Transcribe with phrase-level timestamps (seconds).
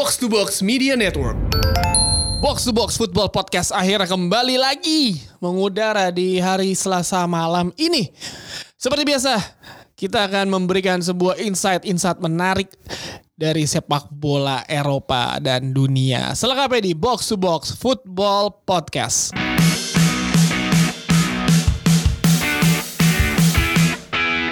[0.00, 1.36] Box to Box Media Network.
[2.40, 8.08] Box to Box Football Podcast akhirnya kembali lagi mengudara di hari Selasa malam ini.
[8.80, 9.36] Seperti biasa,
[9.92, 12.72] kita akan memberikan sebuah insight-insight menarik
[13.36, 16.32] dari sepak bola Eropa dan dunia.
[16.32, 19.36] Selengkapnya di Box to Box Football Podcast.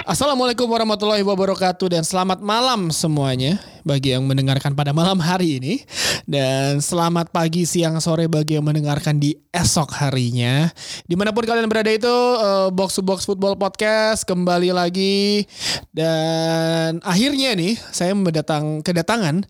[0.09, 5.85] Assalamualaikum warahmatullahi wabarakatuh dan selamat malam semuanya bagi yang mendengarkan pada malam hari ini
[6.25, 10.65] dan selamat pagi, siang, sore bagi yang mendengarkan di esok harinya.
[11.05, 12.09] Di mana pun kalian berada itu
[12.41, 15.45] eh, Box to Box Football Podcast kembali lagi
[15.93, 19.45] dan akhirnya nih saya mendatang kedatangan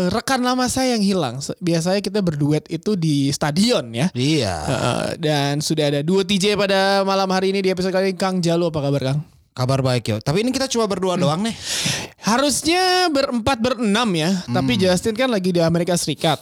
[0.00, 1.44] eh, rekan lama saya yang hilang.
[1.60, 4.08] Biasanya kita berduet itu di stadion ya.
[4.16, 4.56] Iya.
[4.56, 8.40] Eh, dan sudah ada dua TJ pada malam hari ini di episode kali ini Kang
[8.40, 9.31] Jalu apa kabar Kang?
[9.52, 10.16] Kabar baik yo.
[10.16, 11.52] Tapi ini kita cuma berdua doang nih.
[12.24, 16.40] Harusnya berempat berenam ya, tapi Justin kan lagi di Amerika Serikat.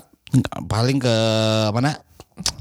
[0.71, 1.17] Paling ke
[1.75, 1.99] mana?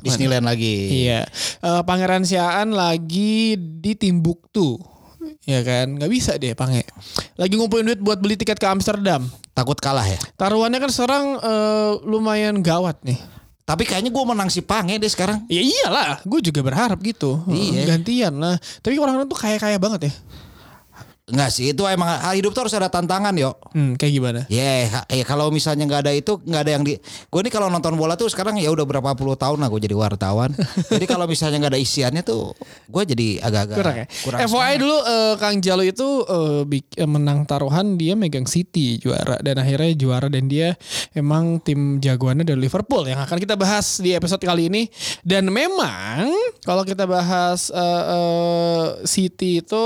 [0.02, 1.06] Disneyland lagi.
[1.06, 1.24] Iya,
[1.62, 4.76] Eh, Pangeran Siaan lagi di Timbuktu.
[5.46, 6.84] Ya kan, nggak bisa deh Pange.
[7.38, 9.30] Lagi ngumpulin duit buat beli tiket ke Amsterdam.
[9.54, 10.18] Takut kalah ya.
[10.36, 13.20] Taruhannya kan sekarang eh, lumayan gawat nih.
[13.70, 15.46] Tapi kayaknya gue menang si Pange deh sekarang.
[15.46, 17.38] Ya iyalah, gue juga berharap gitu.
[17.46, 17.86] Iya.
[17.86, 18.58] Gantian lah.
[18.82, 20.14] Tapi orang-orang tuh kaya-kaya banget ya.
[21.30, 23.54] Enggak sih, itu emang hidup tuh harus ada tantangan yo.
[23.74, 24.42] Hmm, kayak gimana?
[24.50, 26.98] Ya, ya kalau misalnya nggak ada itu nggak ada yang di.
[27.30, 29.96] Gue nih kalau nonton bola tuh sekarang ya udah berapa puluh tahun lah gue jadi
[29.96, 30.52] wartawan.
[30.94, 32.54] jadi kalau misalnya nggak ada isiannya tuh,
[32.90, 34.06] gue jadi agak-agak kurang ya.
[34.26, 36.08] kurang FYI dulu eh, Kang Jalo itu
[36.66, 40.76] bik- eh, menang taruhan dia megang City juara dan akhirnya juara dan dia
[41.14, 44.88] emang tim jagoannya dari Liverpool yang akan kita bahas di episode kali ini
[45.22, 46.30] dan memang
[46.64, 49.86] kalau kita bahas eh, eh, City itu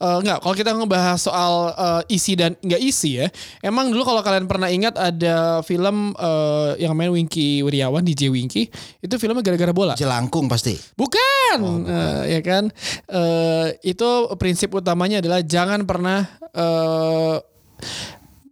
[0.00, 3.26] eh, enggak kalau kita ngebahas soal eh, isi dan nggak isi ya
[3.60, 8.70] emang dulu kalau kalian pernah ingat ada film eh, yang main Winky Wiryawan DJ Winky
[9.02, 10.74] itu filmnya gara-gara bola Jelangkung pasti.
[10.94, 12.64] Bukan, Eh, ya kan?
[13.08, 14.08] Eh, itu
[14.40, 16.24] prinsip utamanya adalah jangan pernah
[16.54, 17.36] eh,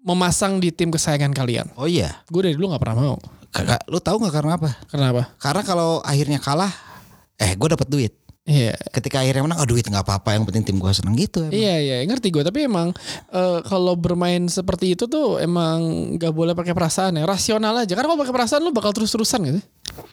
[0.04, 1.66] memasang di tim kesayangan kalian.
[1.76, 2.24] Oh iya.
[2.28, 3.16] Gue dari dulu nggak pernah mau.
[3.50, 4.70] Kagak, lu tahu nggak karena apa?
[4.86, 5.22] Kenapa?
[5.42, 6.70] Karena kalau akhirnya kalah,
[7.36, 8.12] eh gue dapat duit.
[8.48, 8.72] Iya.
[8.90, 11.44] Ketika akhirnya menang, oh duit nggak apa-apa, yang penting tim gue seneng gitu.
[11.44, 11.52] emang.
[11.52, 12.90] Iya iya ngerti gue tapi emang
[13.30, 15.80] eh, kalau bermain seperti itu tuh emang
[16.16, 19.44] nggak boleh pakai perasaan ya rasional aja karena kalau pakai perasaan lu bakal terus terusan
[19.44, 19.60] gitu.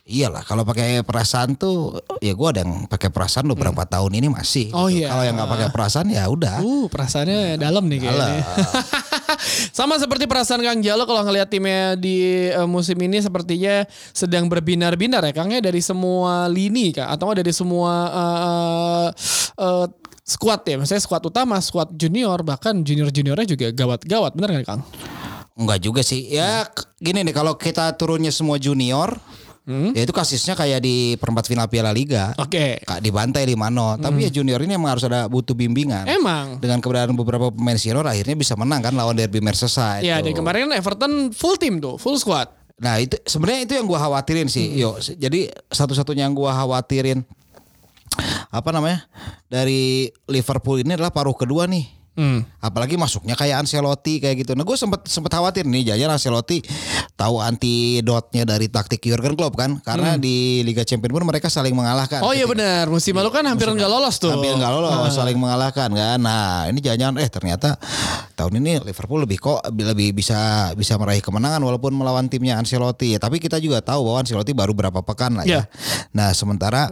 [0.07, 4.73] Iyalah, kalau pakai perasaan tuh, ya gue ada yang pakai perasaan beberapa tahun ini masih.
[4.73, 5.03] Oh gitu.
[5.05, 5.13] iya.
[5.13, 6.57] Kalau yang nggak pakai perasaan ya udah.
[6.63, 8.41] Uh perasaannya dalam nih kayaknya.
[9.77, 15.23] Sama seperti perasaan Kang Jalo kalau ngelihat timnya di eh, musim ini sepertinya sedang berbinar-binar
[15.25, 19.07] ya Kang ya dari semua lini Kak atau dari semua eh,
[19.61, 19.85] eh,
[20.27, 20.75] squad ya.
[20.75, 24.81] Maksudnya squad utama, squad junior bahkan junior-juniornya juga gawat-gawat bener kan Kang?
[25.57, 26.29] Enggak juga sih.
[26.29, 26.69] Ya
[27.01, 29.17] gini nih, kalau kita turunnya semua junior,
[29.67, 32.31] ya itu kasusnya kayak di perempat final Piala Liga.
[32.39, 32.79] Oke.
[32.87, 33.99] Kak dibantai di Mano.
[33.99, 36.07] Tapi ya junior ini emang harus ada butuh bimbingan.
[36.07, 36.63] Emang.
[36.63, 40.07] Dengan keberadaan beberapa pemain senior akhirnya bisa menang kan lawan Derby Merseyside.
[40.07, 40.31] Ya tuh.
[40.31, 42.47] dan kemarin Everton full tim tuh, full squad.
[42.79, 44.77] Nah itu sebenarnya itu yang gua khawatirin sih.
[44.77, 47.25] Yo, jadi satu-satunya yang gua khawatirin
[48.49, 49.05] apa namanya
[49.51, 51.96] dari Liverpool ini adalah paruh kedua nih.
[52.17, 52.41] Hmm.
[52.57, 54.57] Apalagi masuknya kayak Ancelotti kayak gitu.
[54.57, 56.65] Nah gue sempet sempet khawatir nih jangan Ancelotti
[57.13, 59.77] tahu antidotnya dari taktik Jurgen Klopp kan.
[59.85, 62.25] Karena di Liga Champions pun mereka saling mengalahkan.
[62.25, 64.33] Oh iya benar, musim lalu kan hampir nggak lolos tuh.
[64.33, 66.17] Hampir nggak lolos, saling mengalahkan kan.
[66.17, 67.77] Nah ini jangan eh ternyata
[68.33, 73.13] tahun ini Liverpool lebih kok lebih bisa bisa meraih kemenangan walaupun melawan timnya Ancelotti.
[73.13, 75.69] Ya, tapi kita juga tahu bahwa Ancelotti baru berapa pekan lah Iya.
[75.69, 75.69] ya.
[76.17, 76.89] Nah sementara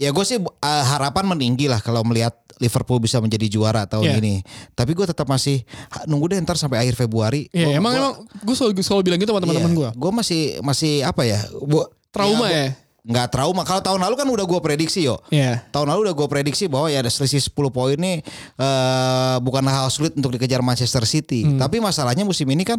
[0.00, 0.48] ya gue sih uh,
[0.86, 4.16] harapan meninggi lah kalau melihat Liverpool bisa menjadi juara tahun Iya.
[4.18, 4.34] ini.
[4.70, 5.60] Tapi gue tetap masih
[6.04, 7.48] nunggu deh ntar sampai akhir Februari.
[7.50, 9.88] Iya, Gua- emang gua- emang gue selalu, selalu bilang gitu sama teman-teman gue.
[9.94, 11.40] Gue masih masih apa ya?
[11.54, 12.68] Gua, Trauma gua- ya?
[13.00, 13.64] Nggak trauma.
[13.64, 15.16] Kalau tahun lalu kan udah gue prediksi yo.
[15.30, 15.64] Iya.
[15.70, 18.20] Tahun lalu udah gue prediksi bahwa ya ada selisih 10 poin ini
[18.54, 21.48] eh bukanlah hal sulit untuk dikejar Manchester City.
[21.50, 22.76] Tapi masalahnya musim ini kan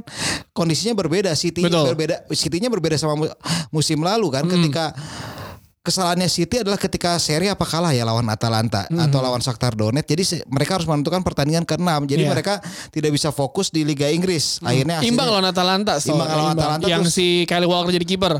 [0.51, 1.33] kondisinya berbeda.
[1.33, 1.73] City Hmm.
[1.73, 1.81] Betul.
[1.81, 1.89] Hmm.
[1.91, 2.15] berbeda.
[2.29, 3.33] City-nya berbeda sama mu-
[3.71, 4.93] musim lalu kan ketika
[5.81, 10.07] kesalahannya City adalah ketika seri apa kalah ya lawan Atalanta atau lawan Shakhtar Donetsk.
[10.07, 11.81] Jadi mereka harus menentukan pertandingan ke-6.
[12.05, 12.29] Jadi Hmm.
[12.29, 12.31] Iya.
[12.31, 12.53] mereka
[12.93, 14.61] tidak bisa fokus di Liga Inggris.
[14.61, 16.61] Akhirnya Imbang hasilnya- lawan Atalanta, so, Imbang lawan imbang.
[16.61, 18.33] Atalanta yang terus- si Kyle Walker jadi kiper.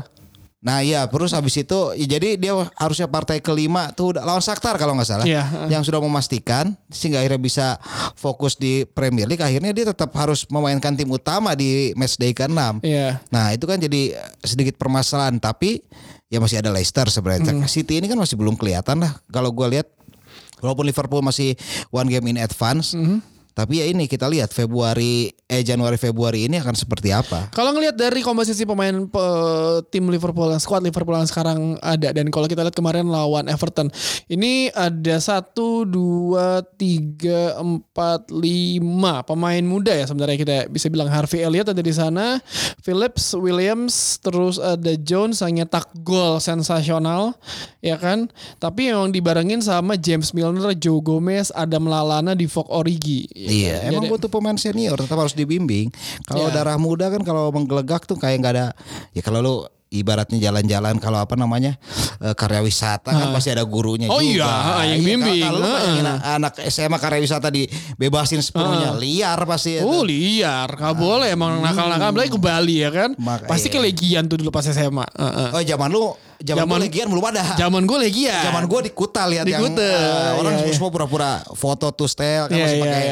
[0.62, 4.78] Nah iya terus habis itu ya jadi dia harusnya partai kelima tuh udah lawan Shakhtar
[4.78, 5.66] kalau nggak salah Iya.
[5.66, 7.66] yang sudah memastikan sehingga akhirnya bisa
[8.14, 12.78] fokus di Premier League akhirnya dia tetap harus memainkan tim utama di match day ke-6.
[12.86, 13.18] Iya.
[13.34, 15.82] Nah itu kan jadi sedikit permasalahan tapi
[16.30, 17.58] ya masih ada Leicester sebenarnya.
[17.58, 17.66] Hmm.
[17.66, 19.90] City ini kan masih belum kelihatan lah kalau gue lihat
[20.62, 21.58] walaupun Liverpool masih
[21.90, 22.94] one game in advance.
[22.94, 23.18] Hmm.
[23.52, 27.52] Tapi ya ini kita lihat Februari eh Januari Februari ini akan seperti apa.
[27.52, 32.32] Kalau ngelihat dari komposisi pemain pe- tim Liverpool yang squad Liverpool yang sekarang ada dan
[32.32, 33.92] kalau kita lihat kemarin lawan Everton
[34.32, 41.44] ini ada satu dua tiga empat lima pemain muda ya sebenarnya kita bisa bilang Harvey
[41.44, 42.40] Elliott ada di sana,
[42.80, 47.36] Phillips, Williams, terus ada Jones yang nyetak gol sensasional
[47.84, 48.32] ya kan.
[48.56, 53.28] Tapi memang dibarengin sama James Milner, Joe Gomez, Adam Lallana, Divock Origi.
[53.44, 55.90] Iya, emang Jadi- butuh pemain senior tetap harus dibimbing.
[56.22, 56.54] Kalau Iya.
[56.54, 58.66] darah muda kan kalau menggelegak tuh kayak nggak ada.
[59.10, 59.54] Ya kalau lu
[59.88, 61.76] ibaratnya jalan-jalan kalau apa namanya
[62.18, 64.48] eh, karya wisata kan pasti ada gurunya Oh juga.
[64.80, 65.42] iya, yang Iya, bimbing.
[65.42, 66.16] Kalau Heeh.
[66.30, 69.76] anak SMA karya wisata dibebasin sepenuhnya liar pasti.
[69.76, 69.84] itu.
[69.84, 73.12] Oh liar, gak boleh emang nakal-nakal apalagi ke Bali ya kan.
[73.16, 73.74] Mak- Pasti iya.
[73.74, 75.04] ke Legian tuh dulu pas SMA.
[75.52, 76.08] Oh zaman lu
[76.40, 77.42] zaman, Zaman- legian belum ada.
[77.58, 78.42] Zaman gue Legian.
[78.42, 80.74] Zaman gue di Kuta lihat Di yang Kuta, eh, orang iya, iya.
[80.74, 83.06] semua pura-pura foto tuh style kan Iya, masih iya, pakai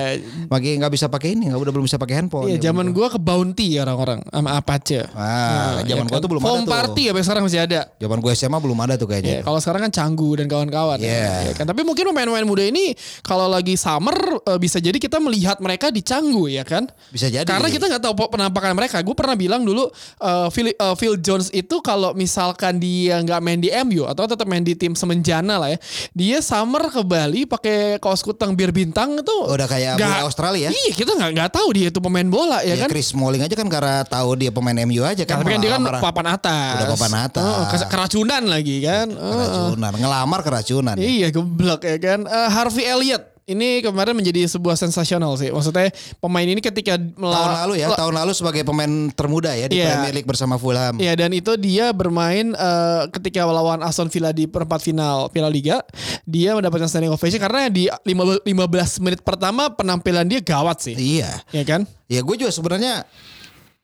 [0.51, 2.49] pakai nggak bisa pakai ini nggak udah belum bisa pakai handphone.
[2.51, 5.07] Iya, zaman gue ke Bounty orang-orang sama Apache.
[5.15, 6.73] Ah, zaman gua tuh belum ada Home tuh.
[6.73, 7.81] Party ya sekarang masih ada.
[7.97, 9.41] Zaman gue SMA belum ada tuh kayaknya.
[9.41, 10.99] Ya, kalau sekarang kan Canggu dan kawan-kawan.
[10.99, 11.07] ya.
[11.07, 11.33] Iya.
[11.47, 11.65] Ya kan?
[11.71, 16.03] Tapi mungkin pemain-pemain muda ini kalau lagi summer eh, bisa jadi kita melihat mereka di
[16.03, 16.91] Canggu ya kan.
[17.15, 17.47] Bisa jadi.
[17.47, 18.99] Karena kita nggak tahu penampakan mereka.
[19.05, 19.87] Gue pernah bilang dulu
[20.19, 24.45] eh, Phil, eh, Phil Jones itu kalau misalkan dia nggak main di MU atau tetap
[24.45, 25.79] main di tim semenjana lah ya,
[26.13, 29.37] dia summer ke Bali pakai kaos kutang bir bintang itu.
[29.47, 30.71] Udah kayak bola Australia ya?
[30.73, 32.89] Iya kita nggak nggak tahu dia itu pemain bola ya, Ya, kan.
[32.91, 35.41] Chris Smalling aja kan karena tahu dia pemain MU aja kan.
[35.41, 36.75] Tapi kan dia kan papan atas.
[36.81, 37.45] Udah papan atas.
[37.45, 39.07] Oh, keracunan lagi kan.
[39.15, 40.95] Oh, keracunan, ngelamar keracunan.
[40.99, 41.07] ya.
[41.07, 42.21] Iya geblok ya kan.
[42.27, 45.51] Eh, Harvey Elliott ini kemarin menjadi sebuah sensasional sih.
[45.51, 47.27] Maksudnya pemain ini ketika Tahun
[47.59, 49.99] lalu ya, tahun lalu sebagai pemain termuda ya di Iya.
[49.99, 50.97] Premier League bersama Fulham.
[50.97, 55.83] Ya dan itu dia bermain eh, ketika melawan Aston Villa di perempat final Piala Liga,
[56.23, 60.95] dia mendapatkan standing ovation karena di lima- 15 menit pertama penampilan dia gawat sih.
[60.95, 61.43] Iya.
[61.51, 61.91] Ya kan?
[62.07, 63.03] Ya gue juga sebenarnya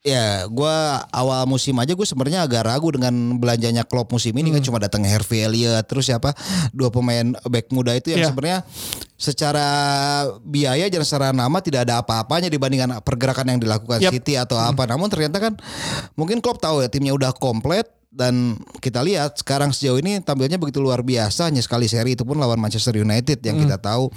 [0.06, 0.76] ya gue
[1.10, 4.66] awal musim aja gue sebenarnya agak ragu dengan belanjanya Klopp musim ini kan Hmm.
[4.70, 6.30] cuma datang Harvey Elliott terus siapa
[6.70, 8.30] dua pemain back muda itu yang Iya.
[8.30, 8.58] sebenarnya
[9.16, 9.66] secara
[10.40, 14.14] biaya dan secara nama tidak ada apa-apanya dibandingkan pergerakan yang dilakukan Yap.
[14.14, 14.70] City atau Hmm.
[14.70, 15.58] apa namun ternyata kan
[16.14, 20.80] mungkin Klopp tahu ya timnya udah komplit dan kita lihat sekarang sejauh ini tampilnya begitu
[20.80, 23.64] luar biasa hanya sekali seri itu pun lawan Manchester United yang Hmm.
[23.68, 24.08] kita tahu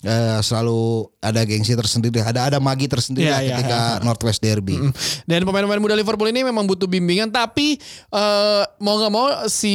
[0.00, 4.78] eh, selalu ada gengsi tersendiri ada ada magi tersendiri Iya, lah iya, ketika Northwest Derby.
[4.78, 4.92] Mm.
[5.26, 7.74] Dan pemain-pemain muda Liverpool ini memang butuh bimbingan tapi
[8.08, 9.74] eh, mau nggak mau si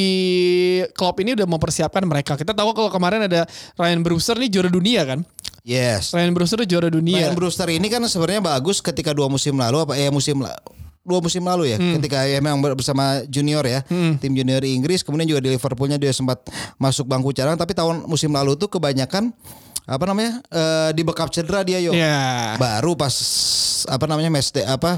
[0.96, 2.34] Klopp ini udah mempersiapkan mereka.
[2.34, 3.44] Kita tahu kalau kemarin ada
[3.76, 5.20] Ryan Brewster nih juara dunia kan.
[5.66, 6.14] Yes.
[6.14, 7.28] Ryan Brewster juara dunia.
[7.28, 10.56] Ryan Brewster ini kan sebenarnya bagus ketika dua musim lalu apa ya musim la-
[11.06, 11.96] dua musim lalu ya Hmm.
[11.96, 13.86] ketika ya memang bersama junior ya
[14.18, 16.42] tim junior Inggris kemudian juga di Liverpoolnya dia sempat
[16.76, 19.30] masuk bangku cadangan tapi tahun musim lalu tuh kebanyakan
[19.86, 22.58] apa namanya eh, di backup cedera dia yo Ya.
[22.58, 23.14] baru pas
[23.86, 24.98] apa namanya match day- apa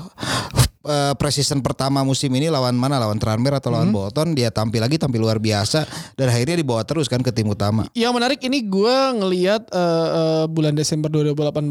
[0.88, 3.84] eh, preseason pertama musim ini lawan mana lawan Tranmere atau Hmm.
[3.84, 5.84] lawan Bolton dia tampil lagi tampil luar biasa
[6.16, 10.46] dan akhirnya dibawa terus kan ke tim utama Yang menarik ini gue ngelihat eh, eh,
[10.48, 11.68] bulan Desember 2018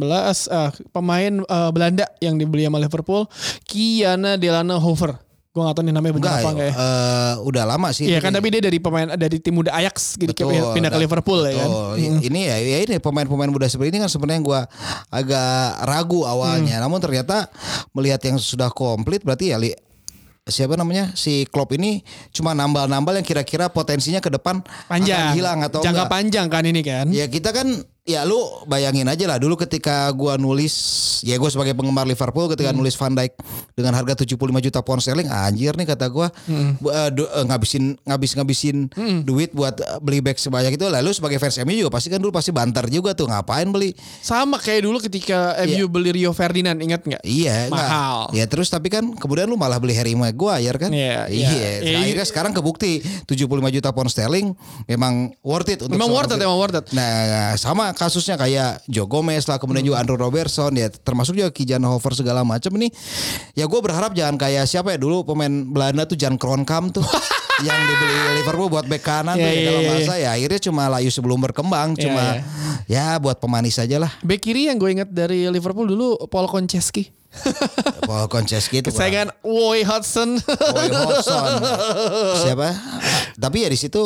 [0.46, 3.24] eh, pemain eh, Belanda yang dibeli sama Liverpool
[3.64, 5.25] Kiana Delana Hover.
[5.56, 6.74] Gue gak tahu nih namanya enggak apa enggak ya.
[6.76, 10.28] eh, udah lama sih Iya kan tapi dia dari pemain dari tim muda Ajax gitu
[10.28, 11.64] Betul, pindah ke Liverpool ya kan.
[11.64, 11.92] betul.
[11.96, 14.60] I- Ini ya, ya ini pemain-pemain muda seperti ini kan sebenarnya gue
[15.10, 16.30] agak ragu Hmm.
[16.30, 16.76] awalnya.
[16.78, 17.48] Namun ternyata
[17.90, 19.72] melihat yang sudah komplit berarti ya li,
[20.44, 25.32] siapa namanya si Klopp ini cuma nambal-nambal yang kira-kira potensinya ke depan Panjang.
[25.32, 26.12] akan hilang atau Jangka enggak.
[26.12, 27.06] panjang kan ini kan.
[27.10, 30.72] Ya kita kan ya lu bayangin aja lah dulu ketika gua nulis
[31.20, 32.78] ya gue sebagai penggemar Liverpool ketika Hmm.
[32.78, 33.34] nulis Van Dijk
[33.74, 36.78] dengan harga 75 juta pound sterling anjir nih kata gua Hmm.
[36.78, 38.76] eh, du- eh, ngabisin ngabis ngabisin
[39.22, 42.30] duit buat eh, beli back sebanyak itu lalu sebagai fans MU juga pasti kan dulu
[42.30, 43.90] pasti banter juga tuh ngapain beli
[44.22, 47.22] Sama kayak dulu ketika MU beli Rio Ferdinand ingat nggak?
[47.22, 47.66] Iya.
[47.68, 48.30] Mahal.
[48.30, 50.94] Ya terus tapi kan kemudian lu malah beli Harry Maguire kan?
[50.94, 51.48] Iya, iya.
[51.50, 51.70] iya.
[51.82, 51.96] Iya.
[52.00, 54.54] Akhirnya sekarang kebukti 75 juta pound sterling
[54.86, 56.86] memang worth it untuk Memang worth it, Phil- emang worth it.
[56.92, 57.10] Nah,
[57.56, 62.12] sama kasusnya kayak Joe Gomez lah, kemudian juga Andrew Robertson ya, termasuk juga Kijan Hofer
[62.12, 62.92] segala macam ini.
[63.56, 67.02] Ya gue berharap jangan kayak siapa ya dulu pemain Belanda tuh Jan Kronkam tuh.
[67.64, 69.92] yang dibeli Liverpool buat bek kanan tuh Iya, ya, iya, dalam iya.
[69.96, 72.24] masa ya akhirnya cuma layu sebelum berkembang Iya, cuma
[72.84, 77.08] ya buat pemanis aja lah Bek kiri yang gue ingat dari Liverpool dulu Paul Konchesky.
[78.08, 80.40] Paul Konchesky itu Kesayangan Woy Hudson.
[80.40, 81.50] Roy Hodgson.
[82.44, 82.68] Siapa?
[83.36, 84.00] Tapi ya di situ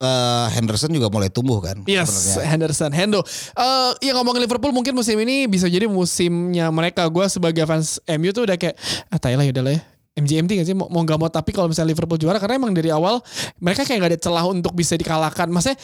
[0.00, 1.76] eh, Henderson juga mulai tumbuh kan.
[1.84, 2.48] Yes, sebenarnya.
[2.48, 3.20] Henderson, Hendo.
[3.52, 7.04] Eh, ya ngomongin Liverpool mungkin musim ini bisa jadi musimnya mereka.
[7.12, 8.74] Gue sebagai fans MU tuh udah kayak,
[9.12, 9.82] ah Thailand ya udah lah ya.
[10.18, 12.90] MGMT gak sih mau, mau gak mau tapi kalau misalnya Liverpool juara karena emang dari
[12.90, 13.22] awal
[13.62, 15.46] mereka kayak gak ada celah untuk bisa dikalahkan.
[15.48, 15.78] Maksudnya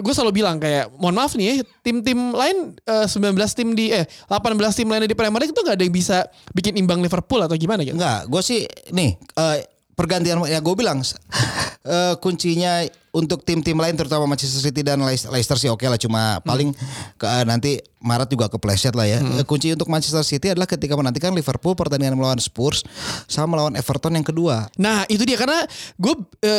[0.00, 4.08] gue selalu bilang kayak mohon maaf nih ya tim-tim lain eh, 19 tim di eh
[4.24, 6.24] 18 tim lainnya di Premier League itu nggak ada yang bisa
[6.56, 8.00] bikin imbang Liverpool atau gimana gitu.
[8.00, 11.04] Enggak, gue sih nih eh, pergantian ya gue bilang
[11.84, 16.70] eh, kuncinya untuk tim-tim lain terutama Manchester City dan Leicester sih oke lah cuma paling
[17.18, 19.20] ke, nanti Maret juga kepleset lah ya.
[19.20, 22.80] Eh, Kunci untuk Manchester City adalah ketika menantikan Liverpool pertandingan melawan Spurs
[23.28, 24.72] sama melawan Everton yang kedua.
[24.80, 25.68] Nah itu dia karena
[26.00, 26.14] gue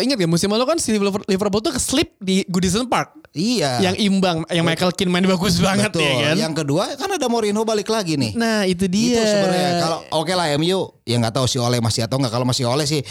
[0.05, 3.79] ingat ya musim lalu kan si Liverpool, tuh keslip di Goodison Park Iya.
[3.79, 6.03] yang imbang yang Michael Keane main bagus banget Betul.
[6.03, 6.35] ya kan.
[6.35, 8.35] Yang kedua kan ada Mourinho balik lagi nih.
[8.35, 9.17] Nah itu dia.
[9.17, 12.45] Itu sebenarnya kalau oke lah MU ya nggak tahu si Oleh masih atau nggak kalau
[12.45, 13.01] masih Oleh sih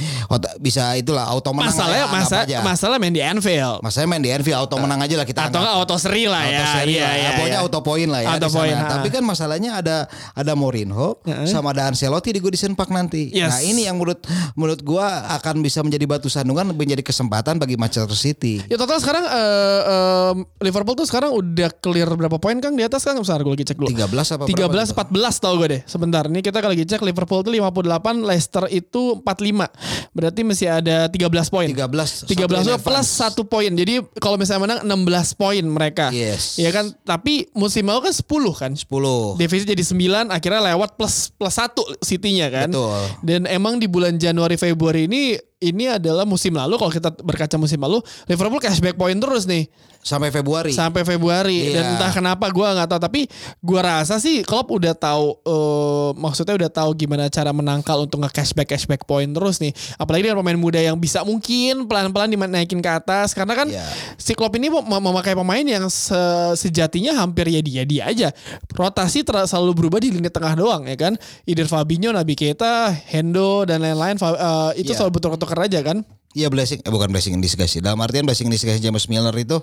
[0.59, 2.59] bisa itulah auto menang lah masalahnya ya, masa aja.
[2.62, 3.78] masalah main di Anfield.
[3.82, 6.59] Masalahnya main di Anfield auto menang aja lah kita Atau enggak auto seri lah ya.
[6.61, 7.14] Auto seri Iya, lah.
[7.16, 7.66] iya, Pokoknya iya.
[7.66, 8.88] auto poin lah ya Auto poin, ha.
[8.88, 9.97] Tapi kan masalahnya ada
[10.32, 13.30] ada Mourinho sama ada Ancelotti di Goodison Park nanti.
[13.30, 13.50] Yes.
[13.50, 14.23] Nah, ini yang menurut
[14.54, 18.62] menurut gua akan bisa menjadi batu sandungan menjadi kesempatan bagi Manchester City.
[18.66, 20.32] Ya total sekarang eh, eh,
[20.62, 23.18] Liverpool tuh sekarang udah clear berapa poin Kang di atas kan?
[23.18, 23.88] Bentar gue lagi cek dulu.
[23.90, 24.85] 13 apa 13 berapa?
[24.87, 25.35] tuh?
[25.35, 25.80] 14 tau gue deh.
[25.87, 27.52] Sebentar nih kita lagi cek Liverpool tuh
[27.83, 29.69] 58, Leicester itu 45.
[30.13, 31.69] Berarti masih ada 13 poin.
[31.69, 32.27] 13.
[32.27, 33.11] 13 satu in itu plus advance.
[33.11, 33.71] satu poin.
[33.73, 36.13] Jadi kalau misalnya menang 16 poin mereka.
[36.15, 36.59] Yes.
[36.59, 36.93] Ya kan?
[37.03, 38.73] Tapi musim lalu kan 10 kan.
[38.75, 39.41] 10.
[39.41, 41.73] Defisit jadi 9 akhirnya lewat plus plus 1
[42.05, 42.69] City-nya kan.
[42.71, 43.03] Betul.
[43.27, 47.76] Dan emang di bulan Januari Februari ini ini adalah musim lalu kalau kita berkaca musim
[47.76, 49.69] lalu Liverpool cashback poin terus nih
[50.00, 50.73] Sampai Februari.
[50.73, 51.76] sampai Februari Iya.
[51.76, 53.21] dan entah kenapa gua nggak tahu tapi
[53.61, 58.33] gua rasa sih Klopp udah tahu eh, maksudnya udah tahu gimana cara menangkal untuk nge
[58.33, 62.88] cashback cashback poin terus nih apalagi dengan pemain muda yang bisa mungkin pelan-pelan dinaikin ke
[62.88, 63.85] atas karena kan Iya.
[64.17, 66.17] si Klopp ini mem- memakai pemain yang se-
[66.57, 68.29] sejatinya hampir ya dia dia aja
[68.73, 71.12] rotasi selalu berubah di lini tengah doang ya kan
[71.45, 75.05] either Fabinho, Naby Keita, Hendo dan lain-lain eh, itu Iya.
[75.05, 75.12] selalu
[75.50, 75.99] bertukar-tukar aja kan
[76.30, 77.83] Iya blessing, eh, bukan blessing in disguise.
[77.83, 79.59] Dalam artian blessing in disguise James Milner itu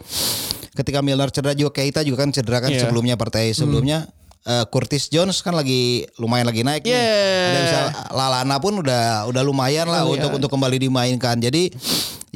[0.76, 2.84] ketika Milner cedera juga Keita juga kan cedera kan Iya.
[2.84, 4.12] sebelumnya partai sebelumnya.
[4.44, 6.92] Eh, Curtis Jones kan lagi lumayan lagi naik nih.
[6.92, 7.48] Yeah.
[7.48, 7.80] Ada bisa
[8.12, 10.28] Lalana pun udah udah lumayan lah Lumayan.
[10.28, 11.40] untuk untuk kembali dimainkan.
[11.40, 11.72] Jadi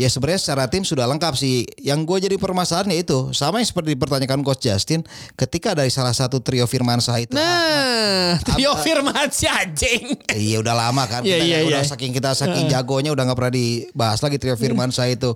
[0.01, 1.61] ya sebenarnya secara tim sudah lengkap sih.
[1.77, 5.05] Yang gue jadi permasalahannya itu sama yang seperti dipertanyakan coach Justin
[5.35, 11.21] ketika dari salah satu trio Firmansyah itu nah Trio Firmansyah anjing Iya udah lama kan
[11.21, 11.87] Iya, kita iya, udah iya.
[11.87, 15.29] saking kita saking jagonya udah nggak pernah dibahas lagi trio Firmansyah itu.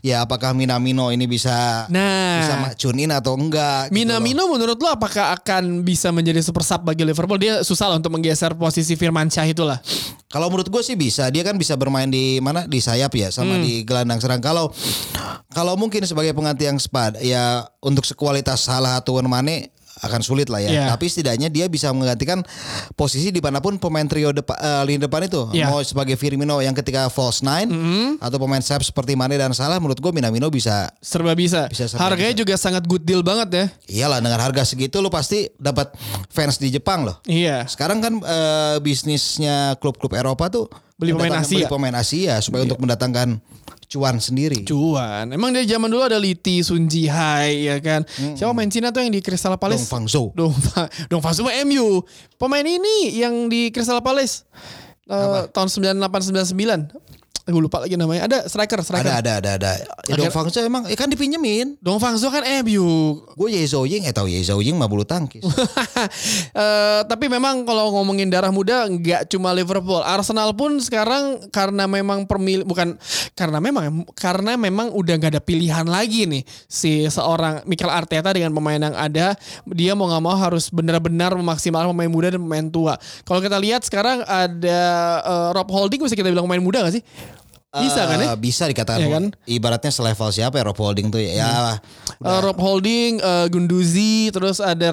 [0.00, 2.38] Ya apakah Minamino ini bisa Nah.
[2.38, 3.88] bisa macunin atau enggak?
[3.88, 3.96] gitu.
[3.96, 7.40] Minamino menurut lo apakah akan bisa menjadi super sub bagi Liverpool?
[7.40, 9.80] Dia susah lah untuk menggeser posisi Firmansyah itulah.
[10.28, 11.28] Kalau menurut gue sih bisa.
[11.28, 13.62] Dia kan bisa bermain di mana di sayap ya sama Hmm.
[13.62, 14.42] di gelandang serang.
[14.42, 14.72] Kalau
[15.52, 20.58] kalau mungkin sebagai pengganti yang sepad ya untuk sekualitas salah atau Mane akan sulit lah
[20.58, 20.70] ya.
[20.72, 20.84] Iya.
[20.90, 22.42] Tapi setidaknya dia bisa menggantikan
[22.98, 25.46] posisi di mana pun pemain trio depan eh, lini depan itu.
[25.54, 25.70] Iya.
[25.70, 27.70] Mau sebagai Firmino yang ketika false nine
[28.18, 31.70] atau pemain sayap seperti Mane dan Salah menurut gue Minamino bisa Serba bisa.
[31.70, 33.64] Bisa serba Harganya juga sangat good deal banget ya.
[33.86, 35.94] Iyalah dengan harga segitu lu pasti dapat
[36.32, 37.22] fans di Jepang loh.
[37.28, 37.70] Iya.
[37.70, 40.66] Sekarang kan eh, bisnisnya klub-klub Eropa tuh
[41.02, 41.58] Beli pemain Asia.
[41.58, 43.42] Beli pemain Asia supaya untuk mendatangkan
[43.92, 44.64] cuan sendiri.
[44.64, 45.28] Cuan.
[45.28, 48.08] Emang dari zaman dulu ada Liti, Sunji Hai ya kan.
[48.08, 49.84] Siapa main Cina tuh yang di Crystal Dong Palace?
[49.84, 50.32] Fang Zhou.
[50.32, 50.56] Dong
[51.12, 52.00] Dong mah MU.
[52.40, 54.48] Pemain ini yang di Crystal Palace.
[55.12, 57.21] eh, tahun 98 99.
[57.42, 58.30] Gue lupa lagi namanya.
[58.30, 59.02] Ada striker, striker.
[59.02, 59.70] Ada ada ada ada.
[60.06, 61.74] Ya, Dong Akhir- Fang Zhou emang ya kan dipinjemin.
[61.82, 63.18] Dong Fangzo kan MU.
[63.34, 65.42] Gue Ye Zhou Ying eh tahu Ye Zhou Ying mah bulu tangkis.
[66.52, 72.28] Eh, tapi memang kalau ngomongin darah muda nggak cuma Liverpool, Arsenal pun sekarang karena memang
[72.28, 72.94] permil bukan
[73.32, 78.52] karena memang karena memang udah nggak ada pilihan lagi nih si seorang Mikel Arteta dengan
[78.52, 79.32] pemain yang ada
[79.64, 82.94] dia mau nggak mau harus benar-benar memaksimalkan pemain muda dan pemain tua.
[83.24, 84.80] Kalau kita lihat sekarang ada
[85.24, 87.04] eh, Rob Holding bisa kita bilang pemain muda gak sih?
[87.72, 88.26] Bisa kan ya?
[88.28, 89.00] Eh, Bisa dikatakan.
[89.00, 89.24] Iya kan?
[89.48, 91.32] Ibaratnya selevel siapa ya Rob Holding tuh ya.
[91.40, 91.50] Ya,
[92.20, 94.92] Eh, Rob Holding, eh, Gunduzi, terus ada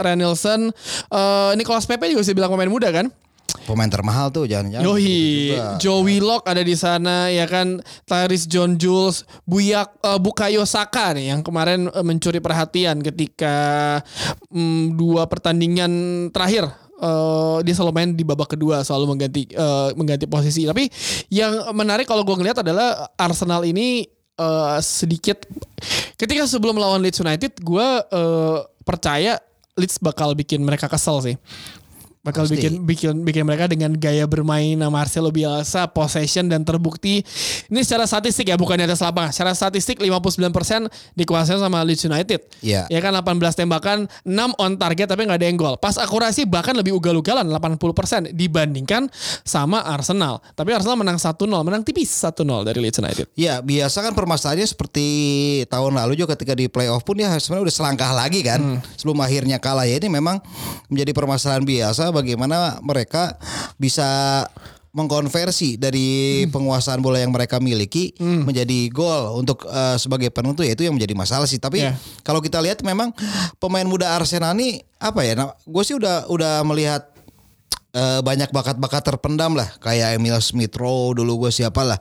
[0.00, 0.72] Renelson,
[1.12, 3.12] eh Nicolas Pepe juga bisa bilang pemain muda kan?
[3.66, 4.86] pemain termahal tuh jangan-jangan.
[4.86, 5.74] Yoi, gitu.
[5.82, 11.34] Joe Willock ada di sana ya kan, Tyrese John Jules, Buyak eh, Bukayo Saka nih
[11.34, 13.98] yang kemarin mencuri perhatian ketika
[14.50, 15.90] mm, dua pertandingan
[16.30, 16.70] terakhir.
[17.00, 20.68] Eh, dia selalu main di babak kedua selalu mengganti eh, mengganti posisi.
[20.68, 20.86] Tapi
[21.32, 24.04] yang menarik kalau gue ngeliat adalah Arsenal ini
[24.36, 25.48] eh, sedikit
[26.20, 29.40] ketika sebelum melawan Leeds United gue eh, percaya
[29.78, 31.36] Leeds bakal bikin mereka kesel sih.
[32.20, 32.60] Bakal Pasti.
[32.60, 37.24] bikin bikin bikin mereka dengan gaya bermain Marcelo Bielsa possession dan terbukti.
[37.72, 39.32] Ini secara statistik ya bukan di atas lapangan.
[39.32, 42.40] Secara statistik 59% dikuasai sama Leeds United.
[42.60, 42.84] Iya.
[42.92, 43.98] ya kan 18 tembakan
[44.28, 45.80] 6 on target tapi nggak ada yang gol.
[45.80, 49.08] Pas akurasi bahkan lebih ugal-ugalan 80% dibandingkan
[49.40, 50.44] sama Arsenal.
[50.52, 53.26] Tapi Arsenal menang 1-0 menang tipis 1-0 dari Leeds United.
[53.32, 55.06] Ya biasa kan permasalahannya seperti
[55.72, 58.60] tahun lalu juga ketika di playoff pun ya sebenarnya udah selangkah lagi kan.
[58.60, 58.78] Hmm.
[58.92, 60.36] sebelum akhirnya kalah ya ini memang
[60.92, 63.38] menjadi permasalahan biasa bagaimana mereka
[63.76, 64.44] bisa
[64.90, 66.08] mengkonversi dari
[66.42, 66.50] Hmm.
[66.50, 71.14] penguasaan bola yang mereka miliki menjadi gol untuk eh, sebagai penentu ya itu yang menjadi
[71.14, 71.94] masalah sih tapi Ya.
[72.20, 73.14] kalau kita lihat memang
[73.56, 77.06] pemain muda Arsenal ini apa ya nah, gue sih udah udah melihat
[77.90, 81.98] eh, banyak bakat-bakat terpendam lah kayak Emil Smith Rowe dulu gue siapa lah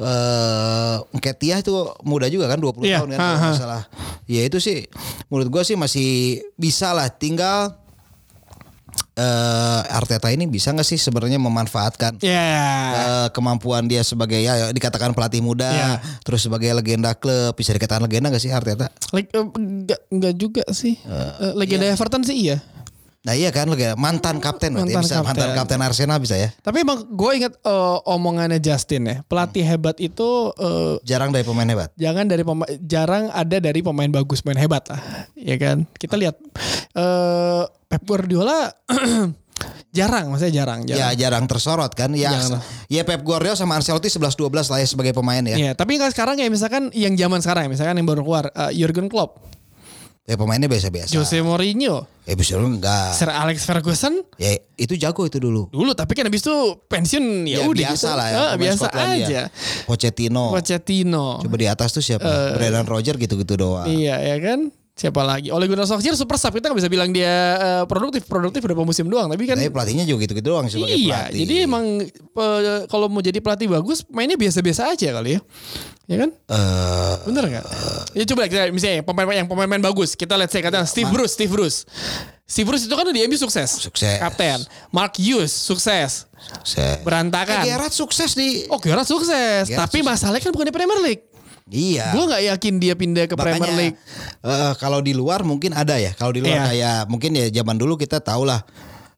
[0.00, 3.44] eh Ketia itu muda juga kan 20 Iya, tahun kan ha, kalau ha.
[3.46, 3.82] nggak salah
[4.24, 4.88] ya itu sih
[5.28, 6.08] menurut gue sih masih
[6.54, 7.76] bisa lah tinggal
[9.20, 12.48] eh Arteta ini bisa nggak sih sebenarnya memanfaatkan ya
[12.96, 15.90] eh, kemampuan dia sebagai ya dikatakan pelatih muda Iya.
[16.24, 20.62] terus sebagai legenda klub bisa dikatakan legenda gak sih Arteta Like, eh, enggak, enggak juga
[20.70, 20.94] sih.
[20.96, 22.56] Eh, legenda Everton sih iya.
[23.20, 25.28] Nah iya kan mantan kapten berarti Mantan bisa kapten.
[25.28, 29.16] mantan kapten Arsenal bisa ya Tapi emang gue inget eh, omongannya Justin ya.
[29.22, 30.24] Pelatih hebat itu
[30.54, 34.84] eh, jarang dari pemain hebat jangan dari pema- jarang ada dari pemain bagus, pemain hebat
[34.86, 35.00] lah.
[35.34, 35.84] Ya kan?
[35.92, 36.40] Kita lihat
[36.90, 38.72] eh Pep Guardiola
[39.90, 41.16] jarang, maksudnya jarang, Ya jarang.
[41.18, 42.62] jarang tersorot kan ya lah.
[42.86, 44.32] ya Pep Guardiola sama Ancelotti 11-12
[44.64, 47.70] lah ya sebagai pemain ya Iya, tapi kan sekarang ya misalkan yang zaman sekarang ya,
[47.70, 49.42] misalkan yang baru keluar eh, Jurgen Klopp,
[50.22, 55.24] ya pemainnya biasa-biasa Jose Mourinho, ya bisa dulu enggak Sir Alex Ferguson ya itu jago
[55.24, 58.14] itu dulu dulu tapi kan habis itu pensiun ya, Ya, udah biasa gitu.
[58.14, 59.26] lah ya, Ah, biasa Skotlandia.
[59.26, 59.42] aja.
[59.84, 61.26] Pochettino Pochettino.
[61.40, 64.70] coba di atas tuh siapa Brendan Rodgers gitu-gitu doang Iya ya kan.
[65.00, 65.48] Siapa lagi?
[65.48, 66.52] Ole Gunnar Solskjaer super sub.
[66.52, 68.28] Kita nggak bisa bilang dia eh, produktif.
[68.28, 69.32] Produktif udah musim doang.
[69.32, 71.38] Tapi kan tapi pelatihnya juga gitu-gitu doang sebagai iya pelatih.
[71.40, 75.40] jadi emang pe- kalau mau jadi pelatih bagus mainnya biasa-biasa aja kali ya.
[76.04, 76.30] Ya kan?
[76.36, 77.64] Eh, bener nggak?
[78.12, 80.12] Ya coba kita misalnya pemain yang pemain-pemain bagus.
[80.12, 81.88] Kita let's say katakan Steve Bruce Steve Bruce.
[82.44, 83.70] Steve Bruce itu kan di MU sukses.
[83.80, 84.18] Sukses.
[84.20, 84.60] kapten.
[84.90, 86.28] Mark Hughes sukses.
[86.60, 86.98] Sukses.
[87.06, 87.62] berantakan.
[87.62, 89.64] Eh, Gerrard sukses di oh Gerrard sukses.
[89.64, 91.29] Gerrard tapi masalahnya kan bukan di Premier League
[91.70, 93.96] iya gue nggak yakin dia pindah ke Premier Makanya League
[94.42, 96.12] eh, kalau di luar mungkin ada ya.
[96.12, 96.46] Kalau di Iya.
[96.46, 98.60] luar kayak mungkin ya zaman dulu kita tahu lah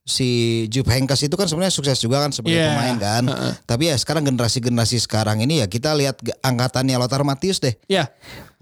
[0.02, 0.26] si
[0.66, 2.74] Jupp Heynckes itu kan sebenarnya sukses juga kan sebagai Iya.
[2.74, 3.24] pemain kan.
[3.62, 7.78] Tapi ya sekarang generasi-generasi sekarang ini ya kita lihat angkatannya Lothar Matthäus deh.
[7.86, 8.10] ya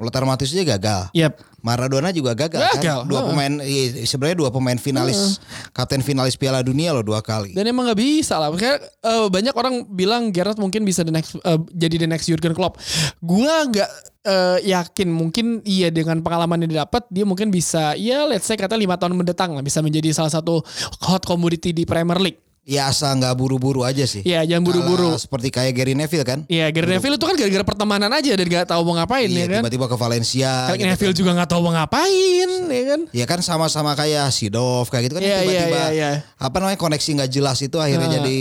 [0.01, 1.03] Lothar Matthäus aja gagal.
[1.13, 3.09] yep Maradona juga gagal, Gagal, kan.
[3.09, 5.39] Dua pemain iya, sebenarnya dua pemain finalis
[5.77, 7.53] kapten finalis Piala Dunia loh dua kali.
[7.53, 8.49] Dan emang nggak bisa lah.
[8.57, 12.57] Kayak eh, banyak orang bilang Gerrard mungkin bisa the next eh, jadi the next Jurgen
[12.57, 12.81] Klopp.
[13.21, 13.91] Gua nggak
[14.25, 18.81] eh, yakin mungkin iya dengan pengalaman yang didapat dia mungkin bisa ya let's say kata
[18.81, 20.65] lima tahun mendatang lah bisa menjadi salah satu
[21.05, 22.50] hot commodity di Premier League.
[22.61, 24.21] Ya asal nggak buru-buru aja sih.
[24.21, 25.17] Iya jangan buru-buru.
[25.17, 26.45] Seperti kayak Gary Neville kan.
[26.45, 29.47] Iya Gary Neville itu kan gara-gara pertemanan aja dan nggak tahu mau ngapain Iya, ya
[29.49, 29.61] kan.
[29.65, 30.53] tiba-tiba ke Valencia.
[30.69, 31.19] Kayak gitu Neville kan.
[31.19, 33.01] juga nggak tahu mau ngapain ya kan.
[33.11, 36.11] Ya kan sama-sama kayak Sidov kayak gitu kan Iya, tiba-tiba iya, iya, iya.
[36.37, 38.15] apa namanya koneksi nggak jelas itu akhirnya Ah.
[38.21, 38.39] jadi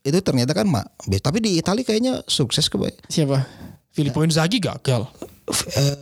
[0.00, 0.88] itu ternyata kan mak
[1.20, 2.96] tapi di Italia kayaknya sukses kebay.
[3.06, 3.44] Siapa?
[3.92, 5.04] Filippo Inzaghi gagal.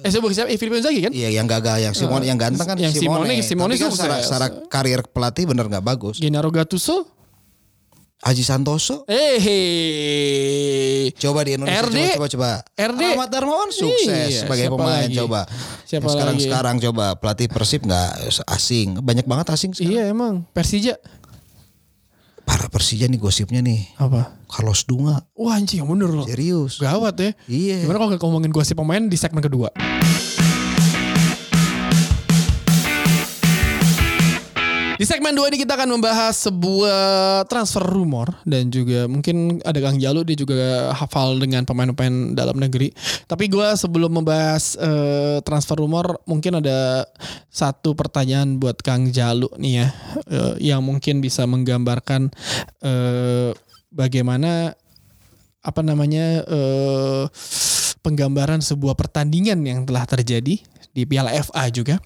[0.02, 0.48] Eh siapa siapa?
[0.48, 1.10] Eh, Filippo Inzaghi kan?
[1.10, 4.46] Iya yang gagal yang Simone yang ganteng kan yang Simone- Simone Tapi kan secara, secara
[4.68, 6.18] karir pelatih bener nggak bagus.
[6.18, 7.15] Gennaro Gattuso?
[8.16, 11.12] Haji Santoso Eh, hey.
[11.14, 12.16] coba di Indonesia RD.
[12.16, 12.50] coba coba coba.
[12.74, 13.02] RD.
[13.12, 15.16] Ahmad Darmawan sukses Iya, sebagai siapa pemain lagi?
[15.16, 15.40] coba.
[15.84, 16.44] Siapa sekarang lagi?
[16.44, 18.10] sekarang coba pelatih Persib nggak
[18.48, 19.92] asing banyak banget asing sekarang.
[19.92, 20.96] Iya emang Persija
[22.42, 24.38] Para Persija nih gosipnya nih apa?
[24.46, 26.24] Carlos Dunga Wah anjing yang bener loh.
[26.24, 26.78] serius.
[26.78, 27.30] Gawat ya.
[27.44, 27.82] Iya.
[27.82, 29.68] Gimana kalau ngomongin gosip pemain di segmen kedua?
[34.96, 40.00] Di segmen 2 ini kita akan membahas sebuah transfer rumor dan juga mungkin ada Kang
[40.00, 42.96] Jalu dia juga hafal dengan pemain-pemain dalam negeri.
[43.28, 47.04] Tapi gue sebelum membahas eh, transfer rumor mungkin ada
[47.52, 49.86] satu pertanyaan buat Kang Jalu nih ya
[50.32, 52.32] eh, yang mungkin bisa menggambarkan
[52.80, 53.52] eh,
[53.92, 54.72] bagaimana
[55.60, 57.24] apa namanya eh,
[58.00, 60.62] penggambaran sebuah pertandingan yang telah terjadi
[60.96, 62.00] di Piala FA juga.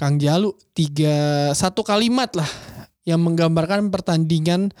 [0.00, 2.48] Kang Jalu tiga satu kalimat lah
[3.04, 4.72] yang menggambarkan pertandingan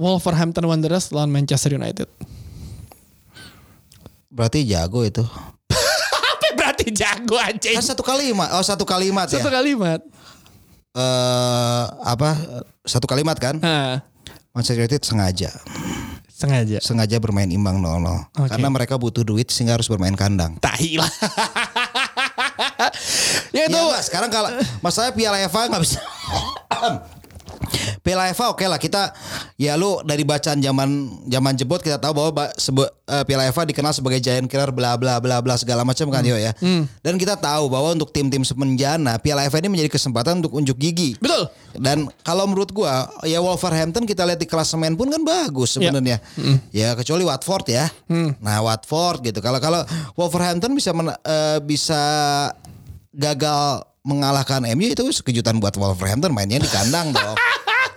[0.00, 2.08] Wolverhampton Wanderers lawan Manchester United.
[4.32, 5.20] Berarti jago itu.
[5.20, 7.76] Apa berarti jago anjing?
[7.76, 8.48] Kan satu kalimat.
[8.56, 9.36] Oh satu kalimat ya.
[9.36, 10.00] Satu kalimat.
[10.96, 12.32] Eh apa?
[12.88, 13.60] Satu kalimat kan?
[13.60, 14.00] Nah,
[14.56, 15.52] Manchester United sengaja
[16.40, 16.80] sengaja.
[16.80, 18.48] sengaja bermain imbang 0-0 Oke.
[18.48, 20.56] karena mereka butuh duit sehingga harus bermain kandang.
[20.56, 21.06] Tahi lah.
[23.56, 24.48] ya itu Mas, sekarang kalau
[24.80, 26.00] masalah Piala FA nggak bisa
[28.00, 29.12] Piala FA oke lah kita
[29.54, 30.88] ya lu dari bacaan zaman
[31.24, 34.94] zaman jebot kita tahu bahwa ba- sebe, eh, Piala FA dikenal sebagai giant killer bla
[34.94, 36.52] bla bla bla segala macam kan yo ya.
[36.98, 41.14] Dan kita tahu bahwa untuk tim-tim semenjana Piala FA ini menjadi kesempatan untuk unjuk gigi.
[41.16, 41.46] Betul.
[41.72, 42.90] Dan kalau menurut gua
[43.22, 46.18] ya Wolverhampton kita lihat di klasemen pun kan bagus sebenarnya.
[46.70, 47.86] Ya kecuali Watford ya.
[48.36, 49.38] Nah Watford gitu.
[49.38, 52.00] Kalau kalau Wolverhampton bisa men- eh, bisa
[53.10, 57.36] gagal mengalahkan MU itu kejutan buat Wolverhampton mainnya di kandang dong.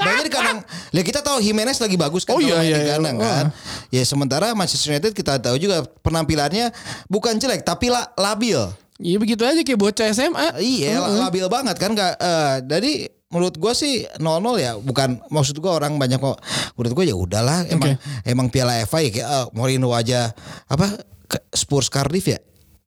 [0.04, 0.60] Mainnya di kandang.
[0.92, 2.92] Ya kita tahu Jimenez lagi bagus kan Oh, iya, iya, di iya.
[3.00, 3.46] kandang kan.
[3.88, 6.76] Ya sementara Manchester United kita tahu juga penampilannya
[7.08, 8.60] bukan jelek tapi la- labil.
[9.00, 10.60] Iya begitu aja kayak bocah SMA.
[10.60, 12.20] Iya, labil banget kan Kak.
[12.20, 12.92] Eh, jadi
[13.32, 16.38] menurut gua sih 0-0 ya bukan maksud gua orang banyak kok
[16.78, 20.36] menurut gua ya udahlah emang emang Piala FA ya kayak eh, Mourinho aja
[20.68, 21.00] apa
[21.56, 22.44] Spurs Cardiff ya.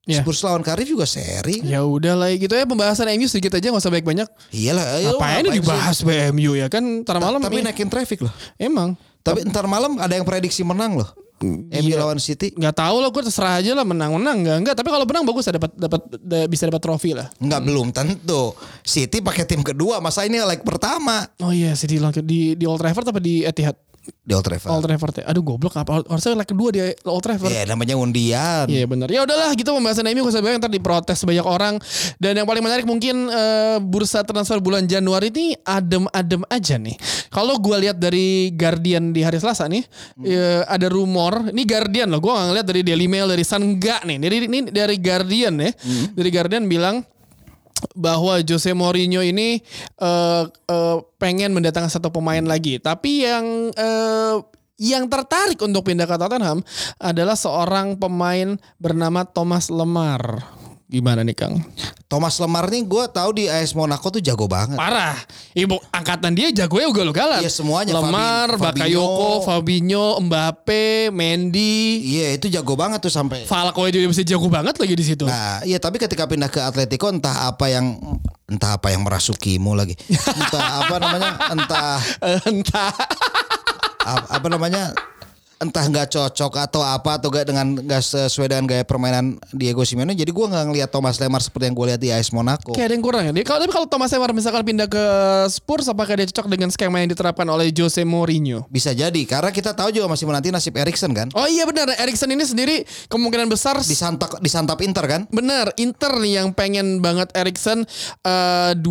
[0.06, 0.22] Iya.
[0.22, 1.60] Spurs lawan Cardiff juga seri.
[1.60, 4.28] Ya udah lah gitu ya pembahasan MU sedikit aja nggak usah banyak-banyak.
[4.50, 5.54] Iyalah, ayo, ngapain sih?
[5.58, 5.96] dibahas
[6.30, 7.64] MU ya kan ntar malam Tapi ya.
[7.66, 8.30] naikin traffic loh.
[8.54, 11.10] Emang Tapi ntar malam ada yang prediksi menang loh.
[11.36, 12.00] MU Iya.
[12.00, 12.48] lawan City.
[12.48, 15.68] nggak tahu lah gue terserah aja lah menang-menang nggak nggak tapi kalau menang bagus dapat
[15.70, 17.28] dapat da- bisa dapat trofi lah.
[17.36, 18.56] Enggak belum tentu.
[18.80, 22.78] City pakai tim kedua, masa ini leg pertama Oh iya sih di di di Old
[22.78, 23.76] Trafford apa di Etihad?
[24.26, 24.70] Di Old Trafford.
[24.70, 25.24] Old Trafford ya.
[25.30, 27.50] Aduh goblok apa harusnya leg kedua di Old Trafford.
[27.50, 28.66] Ya namanya undian.
[28.66, 29.06] Iya benar.
[29.06, 31.74] Ya udahlah gitu pembahasan MU gak usah banyak ntar diprotes banyak orang.
[32.18, 36.96] Dan yang paling menarik mungkin eh, bursa transfer bulan Januari ini adem-adem aja nih.
[37.30, 39.82] Kalau gua lihat dari Guardian di hari Selasa nih
[40.26, 41.50] eh, ada rumor.
[41.50, 42.18] Ini Guardian loh.
[42.18, 44.16] Gua nggak ngeliat dari Daily Mail dari Sun enggak nih.
[44.18, 45.70] Dari ini dari Guardian ya.
[46.14, 47.02] Dari Guardian bilang
[47.92, 49.60] bahwa Jose Mourinho ini
[50.00, 52.80] eh, eh, pengen mendatangkan satu pemain lagi.
[52.80, 54.36] Tapi yang eh,
[54.76, 56.60] yang tertarik untuk pindah ke Tottenham
[57.00, 60.55] adalah seorang pemain bernama Thomas Lemar.
[60.86, 61.58] Gimana nih Kang?
[62.06, 64.78] Thomas Lemar nih gue tahu di AS Monaco tuh jago banget.
[64.78, 65.18] Parah.
[65.50, 67.42] Ibu angkatan dia jagonya ugal-ugalan.
[67.42, 67.90] Iya, semuanya.
[67.92, 73.42] Lemar, Fabi- Bakayoko, Fabinho, Mbappe, Mendy, Iya itu jago banget tuh sampai.
[73.44, 75.26] Falco juga bisa jago banget lagi di situ.
[75.26, 77.98] Nah, iya tapi ketika pindah ke Atletico entah apa yang
[78.46, 79.98] entah apa yang merasukimu lagi.
[80.38, 81.98] Entah apa namanya, entah
[82.46, 82.92] Entah.
[84.06, 84.94] ap- apa namanya
[85.56, 90.12] entah nggak cocok atau apa atau gak dengan nggak sesuai dengan gaya permainan Diego Simeone
[90.12, 92.76] jadi gua nggak ngelihat Thomas Lemar seperti yang gue lihat di AS Monaco.
[92.76, 93.32] Kayak ada yang kurang ya.
[93.32, 95.04] Dia, kalau tapi kalau Thomas Lemar misalkan pindah ke
[95.48, 98.68] Spurs apakah dia cocok dengan skema yang diterapkan oleh Jose Mourinho?
[98.68, 101.32] bisa jadi karena kita tahu juga masih menanti nasib Erikson kan?
[101.32, 105.20] Oh iya benar, Erikson ini sendiri kemungkinan besar disantap disantap Inter kan?
[105.32, 105.72] Benar.
[105.80, 107.88] Inter nih yang pengen banget Erikson
[108.24, 108.84] eh, 20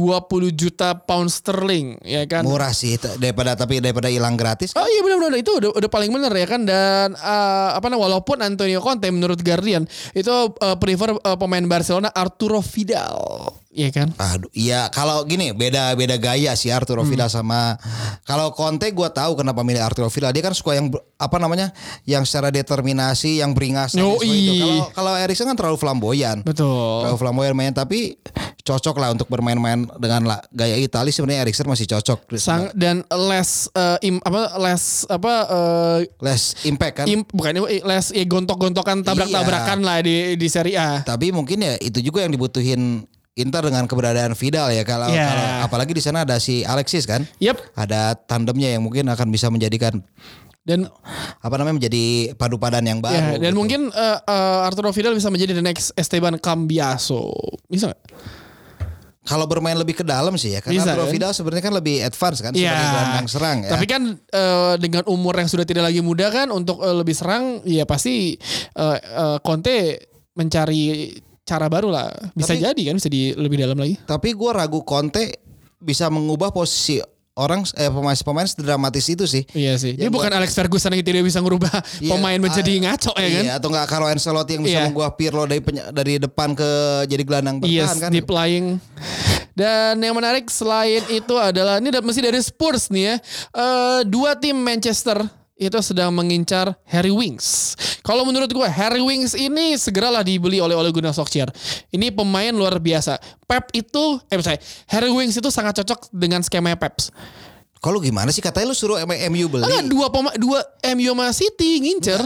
[0.58, 2.42] juta pound sterling ya kan.
[2.42, 4.74] murah sih daripada tapi daripada hilang gratis.
[4.74, 5.38] Oh iya benar-benar.
[5.38, 9.44] Itu udah, udah paling benar ya kan dan eh, apa namanya walaupun Antonio Conte menurut
[9.44, 9.84] Guardian
[10.16, 10.32] itu
[10.64, 13.20] eh, prefer eh, pemain Barcelona Arturo Vidal
[13.76, 14.10] ya kan.
[14.16, 17.12] Aduh, iya kalau gini beda beda gaya sih Arturo Hmm.
[17.12, 17.76] Vidal sama
[18.24, 22.24] kalau Conte gua tahu kenapa milih Arturo Vidal dia kan suka yang apa namanya yang
[22.24, 24.58] secara determinasi yang beringas Yoi.
[24.58, 26.42] Kalau kalau Erikson kan terlalu flamboyan.
[26.42, 27.04] Betul.
[27.04, 28.16] Terlalu flamboyan main tapi
[28.62, 32.34] cocok lah untuk bermain-main dengan la- gaya Itali sebenarnya Erikson masih cocok.
[32.36, 37.06] Sang dan less eh, im- apa less apa eh, Less impact kan.
[37.06, 41.02] im- bukan less ya gontok-gontokan tabrak-tabrakan lah di di Serie A.
[41.02, 43.06] tapi mungkin ya itu juga yang dibutuhin
[43.36, 47.28] Inter dengan keberadaan Vidal ya kalau kalau apalagi di sana ada si Alexis kan.
[47.44, 47.76] Yep.
[47.76, 50.00] Ada tandemnya yang mungkin akan bisa menjadikan
[50.66, 50.90] Dan
[51.46, 53.38] apa namanya menjadi padu padan yang baru.
[53.38, 53.60] ya, dan gitu.
[53.60, 57.30] mungkin eh, eh, Arturo Vidal bisa menjadi the next Esteban Cambiaso.
[57.70, 58.02] Bisa nggak?
[59.26, 61.14] kalau bermain lebih ke dalam sih ya karena Bisa, Arturo kan?
[61.18, 62.62] Vidal sebenarnya kan lebih advance kan Iya.
[62.70, 63.70] sebagai gelandang serang ya.
[63.74, 67.66] Tapi kan eh, dengan umur yang sudah tidak lagi muda kan untuk eh, lebih serang
[67.66, 68.38] ya pasti
[68.78, 69.98] eh, eh, Conte
[70.38, 71.10] mencari
[71.46, 72.10] cara baru lah.
[72.34, 73.96] Bisa Tapi- jadi kan bisa di lebih dalam lagi.
[74.02, 75.38] Tapi gue ragu Conte
[75.78, 76.98] bisa mengubah posisi
[77.36, 79.44] orang eh pemain-pemain sedramatis itu sih.
[79.52, 79.94] Iya sih.
[79.94, 81.70] Dia Yang bukan Alex Ferguson yang tidak bisa ngubah
[82.02, 83.44] Iya, pemain menjadi ah, ngaco ya kan.
[83.44, 84.86] Iya, atau enggak Carlo Ancelotti yang bisa Iya.
[84.90, 85.62] mengubah Pirlo dari
[85.94, 86.70] dari depan ke
[87.06, 88.12] jadi gelandang Yes, bertahan kan.
[88.16, 88.80] deep lying.
[89.56, 93.16] Dan yang menarik selain itu adalah ini masih dari Spurs nih ya.
[93.52, 95.24] Eh, dua tim Manchester
[95.56, 97.80] itu sedang mengincar Harry Winks.
[98.04, 101.48] Kalau menurut gue Harry Winks ini segeralah dibeli oleh Ole Gunnar Solskjaer.
[101.96, 103.16] Ini pemain luar biasa.
[103.48, 104.60] Pep itu, eh sorry,
[104.92, 107.00] Harry Winks itu sangat cocok dengan skema Pep.
[107.80, 109.64] Kalau gimana sih katanya lu suruh MU beli?
[109.64, 110.60] Enggak, dua pema, dua
[110.98, 112.18] MU sama City ngincer.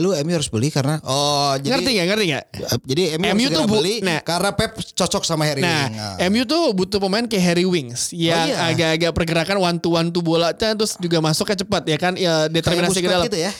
[0.00, 2.06] Lu MU harus beli karena oh jadi ngerti nggak?
[2.08, 2.44] Ngerti nggak?
[2.88, 4.24] Jadi MU, MU tuh bu- beli nah.
[4.24, 5.96] karena Pep cocok sama Harry Nah, Winks.
[6.00, 6.16] Nah.
[6.32, 8.72] MU tuh butuh pemain kayak Harry Winks yang iya.
[8.72, 13.04] agak-agak pergerakan one to one tuh bola terus juga masuknya cepat ya kan ya determinasi
[13.04, 13.28] ke dalam.
[13.28, 13.52] gitu ya.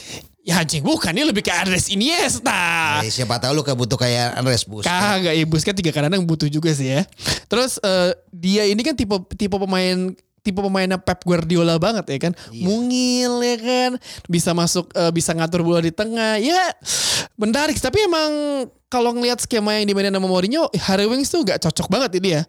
[0.43, 3.05] Ya anjing bukan ini lebih ke Andres Iniesta.
[3.05, 4.89] Eh, siapa tahu lu kayak butuh kayak Andres Busquets.
[4.89, 7.05] Kagak ya Busquets tiga kadang butuh juga sih ya.
[7.47, 12.33] Terus eh, dia ini kan tipe tipe pemain tipe pemainnya Pep Guardiola banget ya kan.
[12.51, 13.91] Mungil ya kan.
[14.27, 16.43] Bisa masuk eh, bisa ngatur bola di tengah.
[16.43, 16.75] Ya
[17.39, 18.31] menarik tapi emang
[18.93, 22.43] kalau ngelihat skema yang dimainin sama Mourinho, Harry Winks tuh gak cocok banget ini ya.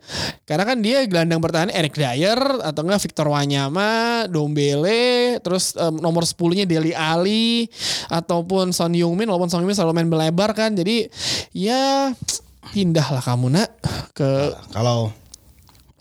[0.44, 6.28] Karena kan dia gelandang bertahan Eric Dyer atau enggak Victor Wanyama, Dombele, terus em, nomor
[6.28, 7.72] 10-nya Deli Ali
[8.12, 10.76] ataupun Son Heung-min walaupun Son Heung-min selalu main melebar kan.
[10.76, 11.08] Jadi
[11.56, 12.12] ya
[12.76, 13.70] pindahlah kamu nak
[14.12, 15.16] ke Kalau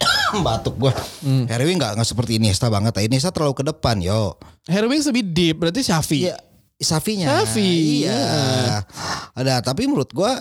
[0.47, 0.93] batuk gua.
[1.23, 1.45] Hmm.
[1.49, 2.97] Harry Winks nggak nggak seperti Iniesta banget.
[3.03, 4.37] Iniesta terlalu ke depan yo.
[4.69, 6.31] Harry Winks lebih deep berarti Xavi.
[6.31, 6.37] Iya,
[6.83, 7.43] Safinya.
[7.47, 8.23] Xavi, Iya.
[9.39, 10.39] Ada, tapi menurut gua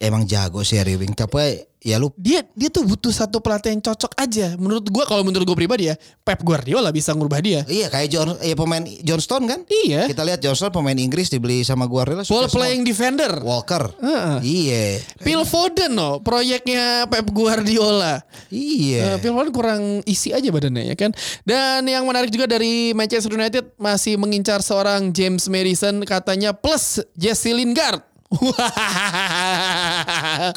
[0.00, 1.16] emang jago sih Harry Winks.
[1.16, 4.58] Tapi ya lu Dia dia tuh butuh satu pelatih yang cocok aja.
[4.58, 5.94] Menurut gua kalau menurut gua pribadi ya,
[6.26, 7.62] Pep Guardiola bisa ngubah dia.
[7.68, 9.60] Iya kayak John, ya pemain Johnston kan?
[9.68, 10.10] Iya.
[10.10, 12.26] Kita lihat Johnston pemain Inggris dibeli sama Guardiola.
[12.26, 13.30] Ball playing defender.
[13.38, 13.46] banget.
[13.46, 13.84] Walker.
[14.02, 14.36] Heeh.
[14.42, 14.84] Iya.
[15.22, 18.20] Phil Foden loh, proyeknya Pep Guardiola.
[18.50, 19.14] Iya.
[19.14, 21.14] Eh, Phil Foden kurang isi aja badannya ya kan.
[21.46, 27.54] Dan yang menarik juga dari Manchester United masih mengincar seorang James Madison katanya plus Jesse
[27.54, 28.15] Lingard.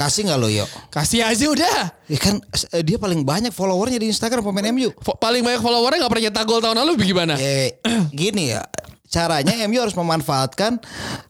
[0.01, 0.65] Kasih nggak lo yo?
[0.89, 1.79] Kasih aja udah.
[2.09, 2.41] Ya kan
[2.73, 4.89] eh, dia paling banyak followernya di Instagram pemain MU.
[4.97, 7.33] Paling banyak followernya gak pernah nyetak gol tahun lalu bagaimana?
[7.37, 7.77] Eh,
[8.09, 8.65] gini ya.
[9.09, 10.77] Caranya MU harus memanfaatkan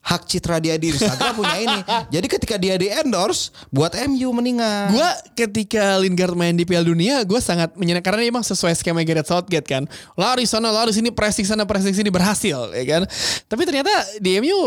[0.03, 1.79] hak citra dia di Instagram punya ini.
[2.11, 4.91] Jadi ketika dia di endorse buat MU mendingan.
[4.91, 9.31] Gue ketika Lingard main di Piala Dunia, gue sangat menyenangkan karena emang sesuai skema Gareth
[9.31, 9.87] Southgate kan.
[10.19, 13.07] Lari sana, lari sini, pressing sana, pressing sini berhasil, ya kan.
[13.47, 14.59] Tapi ternyata di MU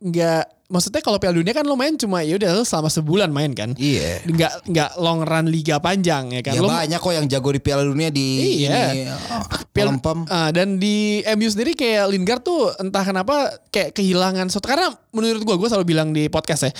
[0.00, 3.76] nggak, maksudnya kalau Piala Dunia kan lo main cuma ya udah selama sebulan main kan.
[3.76, 4.24] Iya.
[4.24, 6.56] Nggak nggak long run liga panjang ya kan.
[6.56, 8.26] Ya Lo- banyak kok yang jago di Piala Dunia di
[8.64, 8.96] Iya.
[8.96, 10.00] ini, oh, Piala-.
[10.32, 15.44] Ah, dan di MU sendiri kayak Lingard tuh entah kenapa kayak kehilangan suatu karena menurut
[15.44, 16.72] gua gua selalu bilang di podcast ya.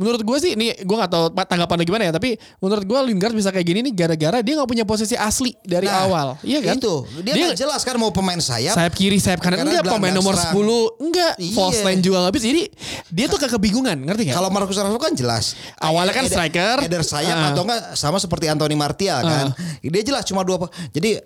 [0.00, 3.30] Menurut gue sih ini gue nggak tahu tanggapan lo gimana ya tapi menurut gua Lingard
[3.30, 6.74] bisa kayak gini nih gara-gara dia nggak punya posisi asli dari Nah, awal iya kan
[6.74, 7.04] Itu.
[7.20, 8.72] Dia, nggak jelas kan mau pemain sayap.
[8.72, 10.56] sayap kiri sayap kanan enggak pemain nomor serang.
[10.56, 11.52] 10 enggak Iya.
[11.52, 12.64] false line juga bisa jadi
[13.06, 15.44] dia tuh kayak kebingungan ngerti gak Kalau Marcus Rashford kan jelas.
[15.76, 16.76] Awalnya kan striker.
[16.80, 17.48] Eder sayap Ah.
[17.52, 19.52] atau enggak sama seperti Anthony Martial kan.
[19.78, 20.64] Dia jelas cuma dua.
[20.88, 21.20] Jadi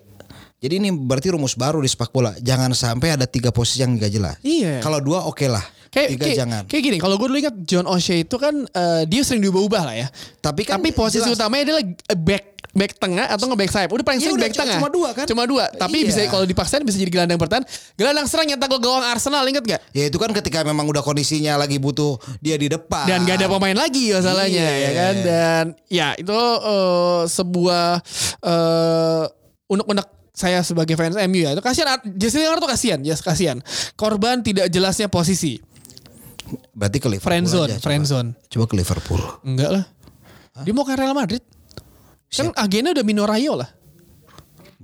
[0.57, 2.35] jadi ini berarti rumus baru di sepak bola.
[2.35, 4.35] Jangan sampai ada tiga posisi yang enggak jelas.
[4.41, 4.79] Iya.
[4.79, 5.63] Kalau dua oke lah.
[5.95, 6.63] Kayak tiga kayak, jangan.
[6.67, 9.95] kayak gini kalau gue dulu ingat John O'Shea itu kan eh, dia sering diubah-ubah lah
[9.95, 11.39] ya Tapi kan tapi posisi jelas.
[11.39, 12.43] utamanya adalah back
[12.75, 13.87] back tengah atau nge back sayap.
[13.87, 14.75] Udah paling Iya, sering udah, back tengah.
[14.75, 15.25] cuma dua kan?
[15.25, 15.63] Cuma dua.
[15.71, 16.07] Tapi Iya.
[16.11, 17.63] bisa kalau dipaksain bisa jadi gelandang bertahan.
[17.95, 19.79] Gelandang serang nyetak gol gawang Arsenal inget gak?
[19.89, 23.07] Ya itu kan ketika memang udah kondisinya lagi butuh dia di depan.
[23.07, 24.75] Dan gak ada pemain lagi masalahnya Iya.
[24.75, 25.13] ya kan.
[25.23, 27.87] Dan ya itu eh, sebuah
[28.43, 29.23] eh,
[29.65, 31.55] unek-unek saya sebagai fans MU ya.
[31.55, 33.63] Itu kasihan Jesse Lingard tuh kasihan, ya kasihan.
[33.95, 35.63] Korban tidak jelasnya posisi.
[36.71, 38.11] Berarti ke Liverpool Friend zone, aja, friend coba.
[38.13, 38.29] zone.
[38.47, 39.21] Coba ke Liverpool.
[39.41, 39.83] Enggak lah.
[40.61, 41.41] Dia mau ke Real Madrid.
[42.29, 43.67] Kan agennya udah Mino Raiola.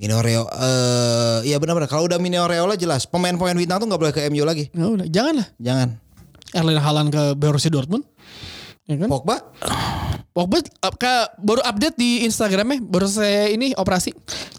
[0.01, 4.41] Minoreo eh ya benar-benar kalau udah Minoreola jelas pemain-pemain bintang tuh nggak boleh ke MU
[4.41, 4.65] lagi.
[4.73, 5.47] Ya udah, jangan lah.
[5.61, 5.89] Jangan.
[6.57, 8.01] Erling Haaland ke Borussia Dortmund.
[8.89, 9.07] Ya kan?
[9.07, 9.53] Pogba
[10.33, 14.09] Pogba up- ke, baru update di Instagramnya baru saya ini operasi.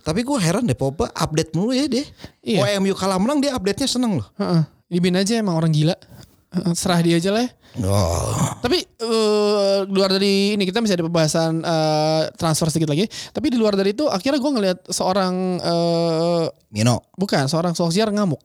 [0.07, 2.05] Tapi gue heran deh Pogba update mulu ya dia.
[2.45, 2.59] Iya.
[2.63, 4.29] Oh MU kalah menang dia update-nya seneng loh.
[4.39, 4.63] Heeh.
[4.93, 5.97] Dibin aja emang orang gila.
[6.77, 7.51] Serah dia aja lah ya.
[7.89, 8.37] Oh.
[8.61, 13.09] Tapi eh, luar dari ini kita masih ada pembahasan eh, transfer sedikit lagi.
[13.09, 17.01] Tapi di luar dari itu akhirnya gue ngeliat seorang eh, Mino.
[17.17, 18.45] bukan seorang Solskjaer ngamuk.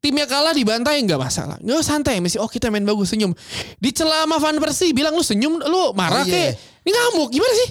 [0.00, 1.56] Timnya kalah dibantai nggak masalah.
[1.60, 2.36] Nggak santai Messi.
[2.36, 3.32] Oh kita main bagus senyum.
[3.80, 6.52] Dicela sama Van Persie bilang lu senyum lu marah Oh, iya.
[6.52, 6.84] kek.
[6.84, 7.68] Ini ngamuk gimana sih?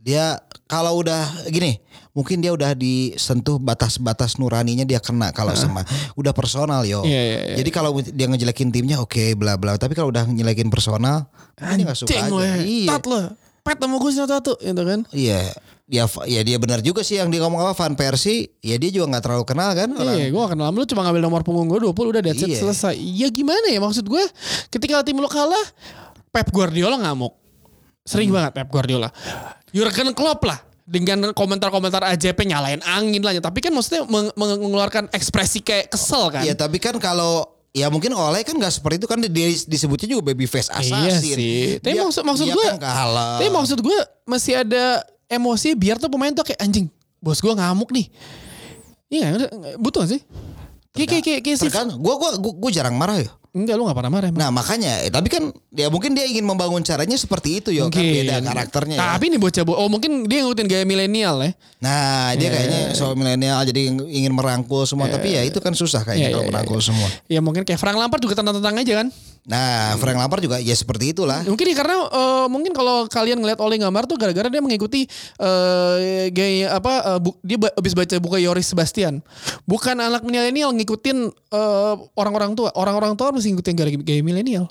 [0.00, 1.76] Dia kalau udah gini,
[2.10, 5.86] mungkin dia udah disentuh batas-batas nuraninya dia kena kalau sama
[6.18, 7.06] udah personal yo.
[7.06, 7.56] Iya, iya, iya.
[7.62, 11.98] Jadi kalau dia ngejelekin timnya oke bla bla, tapi kalau udah ngejelekin personal, dia nggak
[11.98, 12.26] suka aja.
[12.26, 12.54] ya.
[12.58, 12.88] Iya.
[12.90, 13.18] Tat lo.
[13.60, 15.00] Pet sama gue satu-satu gitu kan.
[15.12, 15.52] Iya.
[15.84, 19.10] Dia ya dia benar juga sih yang dia ngomong apa Van Persie, ya dia juga
[19.10, 20.16] nggak terlalu kenal kan orang.
[20.16, 22.58] Iya, gue gak kenal lu cuma ngambil nomor punggung gue 20 udah that's it Iya.
[22.62, 22.94] selesai.
[22.94, 24.22] Ya gimana ya maksud gue
[24.70, 25.66] ketika tim lu kalah
[26.30, 27.34] Pep Guardiola ngamuk.
[28.06, 28.38] Sering Hmm.
[28.38, 29.10] banget Pep Guardiola.
[29.70, 35.08] Jurgen Klopp lah dengan komentar-komentar AJP nyalain angin lah tapi kan maksudnya meng- meng- mengeluarkan
[35.10, 36.42] ekspresi kayak kesel kan.
[36.42, 40.34] Iya tapi kan kalau ya mungkin oleh kan nggak seperti itu kan dia disebutnya juga
[40.34, 41.06] baby face assassin.
[41.06, 41.62] Iya sih.
[41.78, 43.38] Tapi Dia- maksud maksud dia gue kan kalah.
[43.38, 46.90] Tapi maksud gue masih ada emosi biar tuh pemain tuh kayak anjing.
[47.22, 48.06] Bos gue ngamuk nih.
[49.10, 50.22] Iya, butuh gak sih?
[50.94, 51.70] Kayak kayak kayak sih.
[51.98, 53.30] Gua gua gua, gua jarang marah ya.
[53.50, 54.38] Enggak lu gak pernah marah emang.
[54.38, 57.98] Nah makanya, eh, tapi kan ya mungkin dia ingin membangun caranya seperti itu yo kan
[57.98, 58.94] beda karakternya.
[58.94, 59.18] ya.
[59.18, 61.50] Tapi nih bocah bo oh mungkin dia ngikutin gaya milenial ya.
[61.82, 66.30] Nah dia kayaknya soal milenial jadi ingin merangkul semua, tapi ya itu kan susah kayaknya
[66.30, 67.08] Iya, kalau iya, merangkul semua.
[67.26, 69.08] Ya mungkin kayak Frank Lampard juga tentang-tentang aja kan.
[69.40, 71.42] Nah, Frank Lampard juga ya seperti itulah.
[71.42, 76.28] Mungkin ya karena eh, mungkin kalau kalian ngeliat Ole gambar tuh gara-gara dia mengikuti eh
[76.30, 79.24] gaya apa eh, bu- dia habis baca buku Yoris Sebastian.
[79.64, 81.32] Bukan anak milenial ngikutin
[82.14, 82.70] orang-orang tua.
[82.76, 84.68] Orang-orang tua harus ngikutin gaya, gaya milenial.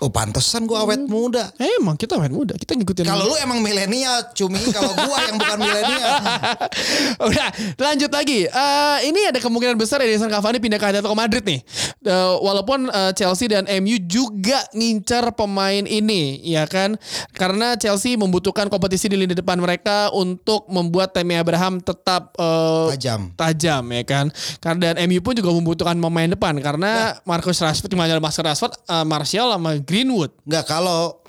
[0.00, 1.52] Oh, pantesan gua awet muda.
[1.60, 3.06] Eh, emang kita main muda, kita ngikutin.
[3.06, 6.10] Kalau lu emang milenial, cumi kalau gua yang bukan milenial.
[7.30, 8.48] Udah, lanjut lagi.
[8.48, 11.60] Eh, ini ada kemungkinan besar Edison Cavani pindah ke Atletico Madrid nih.
[12.02, 16.98] Eh, walaupun eh, Chelsea dan MU juga ngincar pemain ini, ya kan?
[17.30, 23.30] Karena Chelsea membutuhkan kompetisi di lini depan mereka untuk membuat Tammy Abraham tetap eh, Tajam.
[23.38, 24.26] tajam ya kan.
[24.58, 29.06] Karena dan MU pun juga membutuhkan pemain depan karena Marcus Rashford, Emmanuel Marcus Rashford, eh,
[29.06, 30.32] Martial sama Greenwood.
[30.48, 31.20] Enggak kalau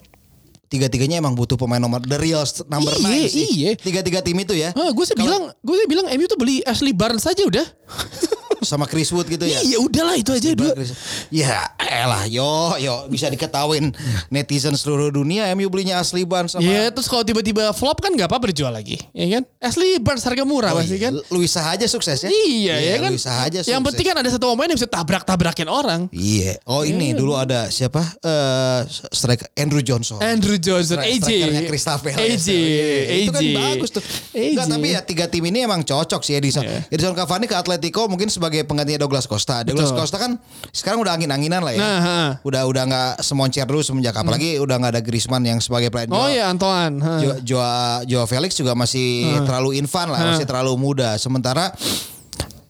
[0.73, 3.45] tiga-tiganya emang butuh pemain nomor the real number Iya, nine sih.
[3.53, 3.71] iya.
[3.77, 4.73] Tiga-tiga tim itu ya.
[4.73, 7.61] Ah, gue sih bilang, gue sih bilang MU tuh beli Ashley Barnes saja udah.
[8.63, 9.59] Sama Chris Wood gitu ya.
[9.59, 10.71] Iya udahlah itu aja dua.
[11.27, 12.47] Ya elah yo
[12.79, 13.91] yo bisa diketahuin
[14.29, 18.23] netizen seluruh dunia MU belinya Asli Barnes sama Iya terus kalau tiba-tiba flop kan nggak
[18.23, 19.43] apa-apa dijual lagi, ya kan?
[19.59, 21.11] Asli Barnes harga murah Oh, pasti iya.
[21.11, 21.19] kan?
[21.27, 22.31] Luisa aja sukses ya.
[22.31, 23.11] Iya, ya kan.
[23.11, 23.67] Luisa aja sukses.
[23.67, 26.07] Yang penting kan ada satu pemain yang bisa tabrak-tabrakin orang.
[26.15, 26.63] Iya.
[26.63, 27.99] Oh ini dulu ada siapa?
[28.23, 28.79] Eh
[29.11, 30.23] striker Andrew Johnson.
[30.23, 31.27] Andrew Johnson, AJ,
[31.59, 31.85] Palace.
[32.15, 33.53] AJ, Iya, Itu kan AJ.
[33.53, 34.03] bagus tuh.
[34.31, 34.47] AJ.
[34.49, 36.63] Enggak, tapi ya tiga tim ini emang cocok sih Edison.
[36.63, 36.87] Iya.
[36.87, 39.61] Edison Cavani ke Atletico mungkin sebagai penggantinya Douglas Costa.
[39.61, 39.99] Douglas Betul.
[39.99, 40.31] Costa kan
[40.69, 41.79] sekarang udah angin-anginan lah ya.
[41.79, 42.17] Nah, ha.
[42.41, 46.09] Udah udah nggak semoncer dulu semenjak apalagi udah nggak ada Griezmann yang sebagai pelayan.
[46.09, 46.97] Oh ya Antoine.
[46.97, 47.13] ha.
[47.19, 47.73] Jo, Joa,
[48.03, 51.13] Joa Felix juga masih terlalu infan lah, masih terlalu muda.
[51.15, 51.75] Sementara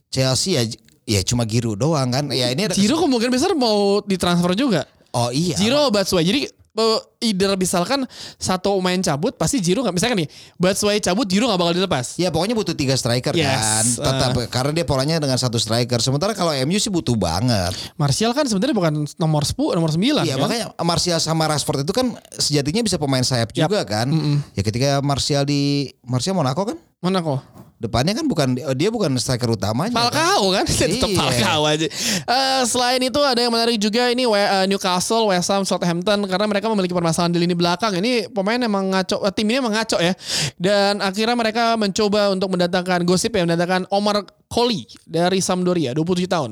[0.09, 0.63] Chelsea ya
[1.03, 2.29] ya cuma Giroud doang kan.
[2.29, 4.85] Ya ini ada Jiro kemungkinan besar mau ditransfer juga.
[5.11, 5.53] Oh iya.
[5.53, 6.25] Jiro Batshuayi.
[6.25, 8.03] Jadi eh, either misalkan
[8.35, 12.19] satu main cabut pasti Jiro nggak misalkan nih Batshuayi cabut Jiro nggak bakal dilepas.
[12.19, 13.83] Ya pokoknya butuh tiga striker Yes, kan.
[14.03, 15.97] Tetap karena dia polanya dengan satu striker.
[15.97, 17.71] Sementara kalau MU sih butuh banget.
[17.95, 20.37] Martial kan sebenarnya bukan nomor 10, nomor 9 Iya kan?
[20.37, 24.11] makanya Martial sama Rashford itu kan sejatinya bisa pemain sayap juga kan.
[24.51, 27.43] Ya ketika Martial di Martial Monaco kan Mana kok?
[27.77, 28.47] depannya kan bukan
[28.79, 29.91] dia bukan striker utamanya.
[29.91, 30.07] kan?
[30.07, 31.19] Falcao kan tetap Iya.
[31.19, 31.87] Falcao aja.
[32.23, 36.71] Eh, selain itu ada yang menarik juga ini eh, Newcastle, West Ham, Southampton karena mereka
[36.71, 37.93] memiliki permasalahan di lini belakang.
[37.95, 40.13] Ini pemain emang ngaco, eh, tim ini emang ngaco ya.
[40.57, 46.51] Dan akhirnya mereka mencoba untuk mendatangkan gosip ya mendatangkan Omar Colley dari Sampdoria 27 tahun.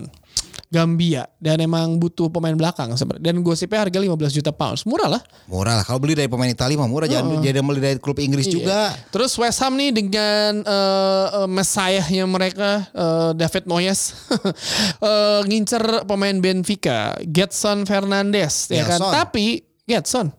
[0.72, 3.28] Gambia dan emang butuh pemain belakang sebenarnya.
[3.28, 4.88] Dan gosipnya harga 15 juta pounds.
[4.88, 5.20] Murah lah.
[5.52, 5.84] Murah lah.
[5.84, 7.12] Kalau beli dari pemain Italia mah murah.
[7.12, 8.54] Jangan jadi beli dari klub Inggris Iya.
[8.56, 8.80] juga.
[9.12, 14.16] Terus West Ham nih dengan eh eh, messiahnya mereka eh, David Moyes
[15.04, 19.04] eh, ngincer pemain Benfica, Getson Fernandes ya kan.
[19.28, 20.32] Tapi Getson.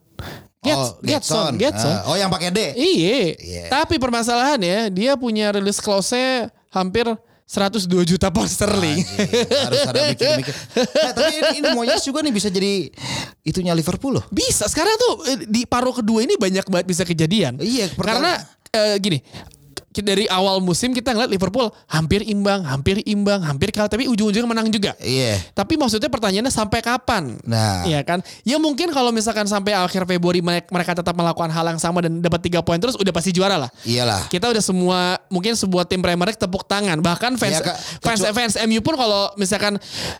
[0.63, 1.91] Gets, oh, Getson, Getson.
[1.91, 2.61] Ah, oh yang pakai D.
[2.79, 3.35] Iya.
[3.35, 3.63] Iya.
[3.67, 7.03] Tapi permasalahannya dia punya release clause-nya hampir
[7.45, 9.03] 102 juta pound sterling.
[9.03, 10.55] Anjing, harus ada mikir-mikir.
[10.79, 12.89] Nah, tapi ini, ini Moyes juga nih bisa jadi
[13.43, 14.25] itunya Liverpool loh.
[14.31, 17.59] Bisa sekarang tuh eh, di paruh kedua ini banyak banget bisa kejadian.
[17.59, 18.33] Iya, pertama- Karena
[18.73, 19.19] eh, gini,
[20.00, 24.72] dari awal musim kita ngeliat Liverpool hampir imbang, hampir imbang, hampir kalah tapi ujung-ujungnya menang
[24.72, 24.96] juga.
[24.96, 25.37] Iya.
[25.52, 27.37] Tapi maksudnya pertanyaannya sampai kapan?
[27.44, 27.85] Nah.
[27.85, 28.24] Iya kan?
[28.40, 32.40] Ya mungkin kalau misalkan sampai akhir Februari mereka tetap melakukan hal yang sama dan dapat
[32.40, 33.68] tiga poin terus udah pasti juara lah.
[33.85, 34.31] Iyalah.
[34.31, 37.02] Kita udah semua mungkin sebuah tim Premier League tepuk tangan.
[37.02, 37.76] Bahkan fans Iya, Kak.
[38.00, 39.74] fans Kecu- fans MU pun kalau misalkan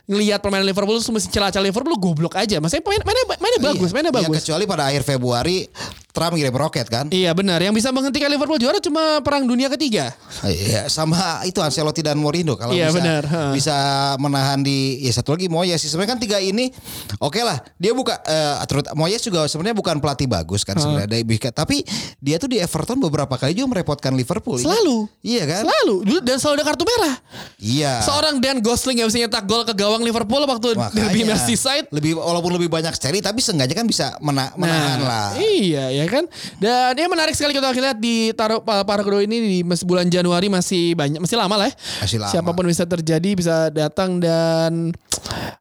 [0.05, 2.59] ngelihat permainan Liverpool terus mesti celah-celah Liverpool goblok aja.
[2.59, 4.35] Maksudnya main, mainnya mainnya bagus, mainnya Ya, bagus.
[4.43, 5.65] kecuali pada akhir Februari
[6.13, 7.09] Trump ngirim roket kan.
[7.09, 7.57] Iya benar.
[7.57, 10.13] Yang bisa menghentikan Liverpool juara cuma perang dunia ketiga.
[10.43, 13.77] Iya, sama itu Ancelotti dan Mourinho kalau Iya, bisa benar, bisa
[14.17, 16.69] menahan di ya satu lagi Moyes sih sebenarnya kan tiga ini
[17.17, 21.23] oke lah dia buka eh terus Moyes juga sebenarnya bukan pelatih bagus kan sebenarnya dari
[21.49, 21.81] tapi
[22.19, 25.09] dia tuh di Everton beberapa kali juga merepotkan Liverpool Selalu.
[25.19, 25.95] iya kan Selalu.
[26.21, 27.15] Dan selalu ada kartu merah.
[27.57, 31.89] iya Seorang Dan Gosling yang bisa nyetak gol ke gawang Liverpool waktu Makanya, derby Merseyside.
[31.89, 36.23] lebih walaupun lebih banyak seri tapi seenggaknya kan bisa mena- menahan lah Iya ya kan.
[36.57, 40.47] Dan ya menarik sekali kita lihat di taruh pa- paruh kedua ini di bulan Januari
[40.47, 41.73] masih banyak masih lama lah ya.
[41.99, 42.29] Masih lama.
[42.29, 44.89] Siapa pun bisa terjadi bisa datang dan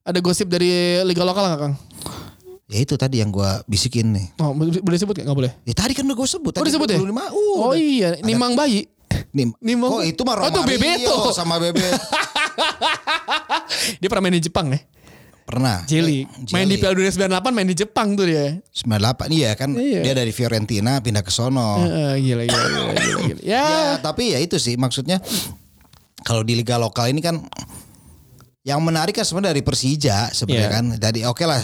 [0.01, 1.75] ada gosip dari liga lokal nggak Kang?
[2.65, 5.31] ya itu tadi yang gua bisikin nih Oh, boleh disebut nggak?
[5.31, 5.51] Boleh.
[5.63, 6.99] ya tadi kan udah gue sebut Oh tadi disebut ya?
[6.99, 7.05] 25.
[7.05, 7.73] Uh, oh udah.
[7.77, 8.87] iya, Nimang Bayi.
[9.31, 11.33] Nim, Nimang- oh itu mah Oh, tuh Romario Bebeto.
[11.33, 11.85] sama Bebeto
[14.01, 14.81] Dia pernah main di Jepang ya.
[15.43, 16.23] Pernah Jelly.
[16.23, 16.77] Eh, Main di.
[16.77, 18.57] Piala Dunia 98 main di Jepang tuh dia.
[18.73, 20.01] 98 iya kan Iya.
[20.03, 21.79] dia dari Fiorentina pindah ke sono.
[21.79, 23.41] Eh, gila, gila, gila, gila, gila.
[23.53, 23.67] Ya, Ya,
[23.99, 25.19] tapi ya itu sih maksudnya
[26.21, 27.43] kalau di liga lokal ini kan
[28.63, 30.73] yang menarik kan sebenarnya dari Persija sebenarnya Iya.
[30.73, 30.85] kan.
[30.97, 31.59] Dari oke lah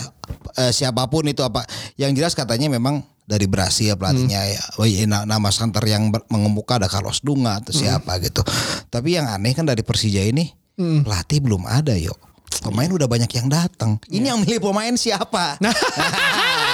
[0.57, 1.63] eh, siapa pun itu apa
[1.95, 4.41] yang jelas katanya memang dari Brasil pelatihnya
[4.75, 4.83] Hmm.
[4.83, 5.07] ya.
[5.07, 7.81] Na- nama center yang mengemuka ada Carlos Dunga atau Hmm.
[7.81, 8.43] siapa gitu.
[8.89, 11.03] Tapi yang aneh kan dari Persija ini Hmm.
[11.03, 12.15] pelatih belum ada yo.
[12.61, 13.97] Pemain udah banyak yang datang.
[14.11, 15.59] Ini yang milih pemain siapa?
[15.63, 15.73] Nah,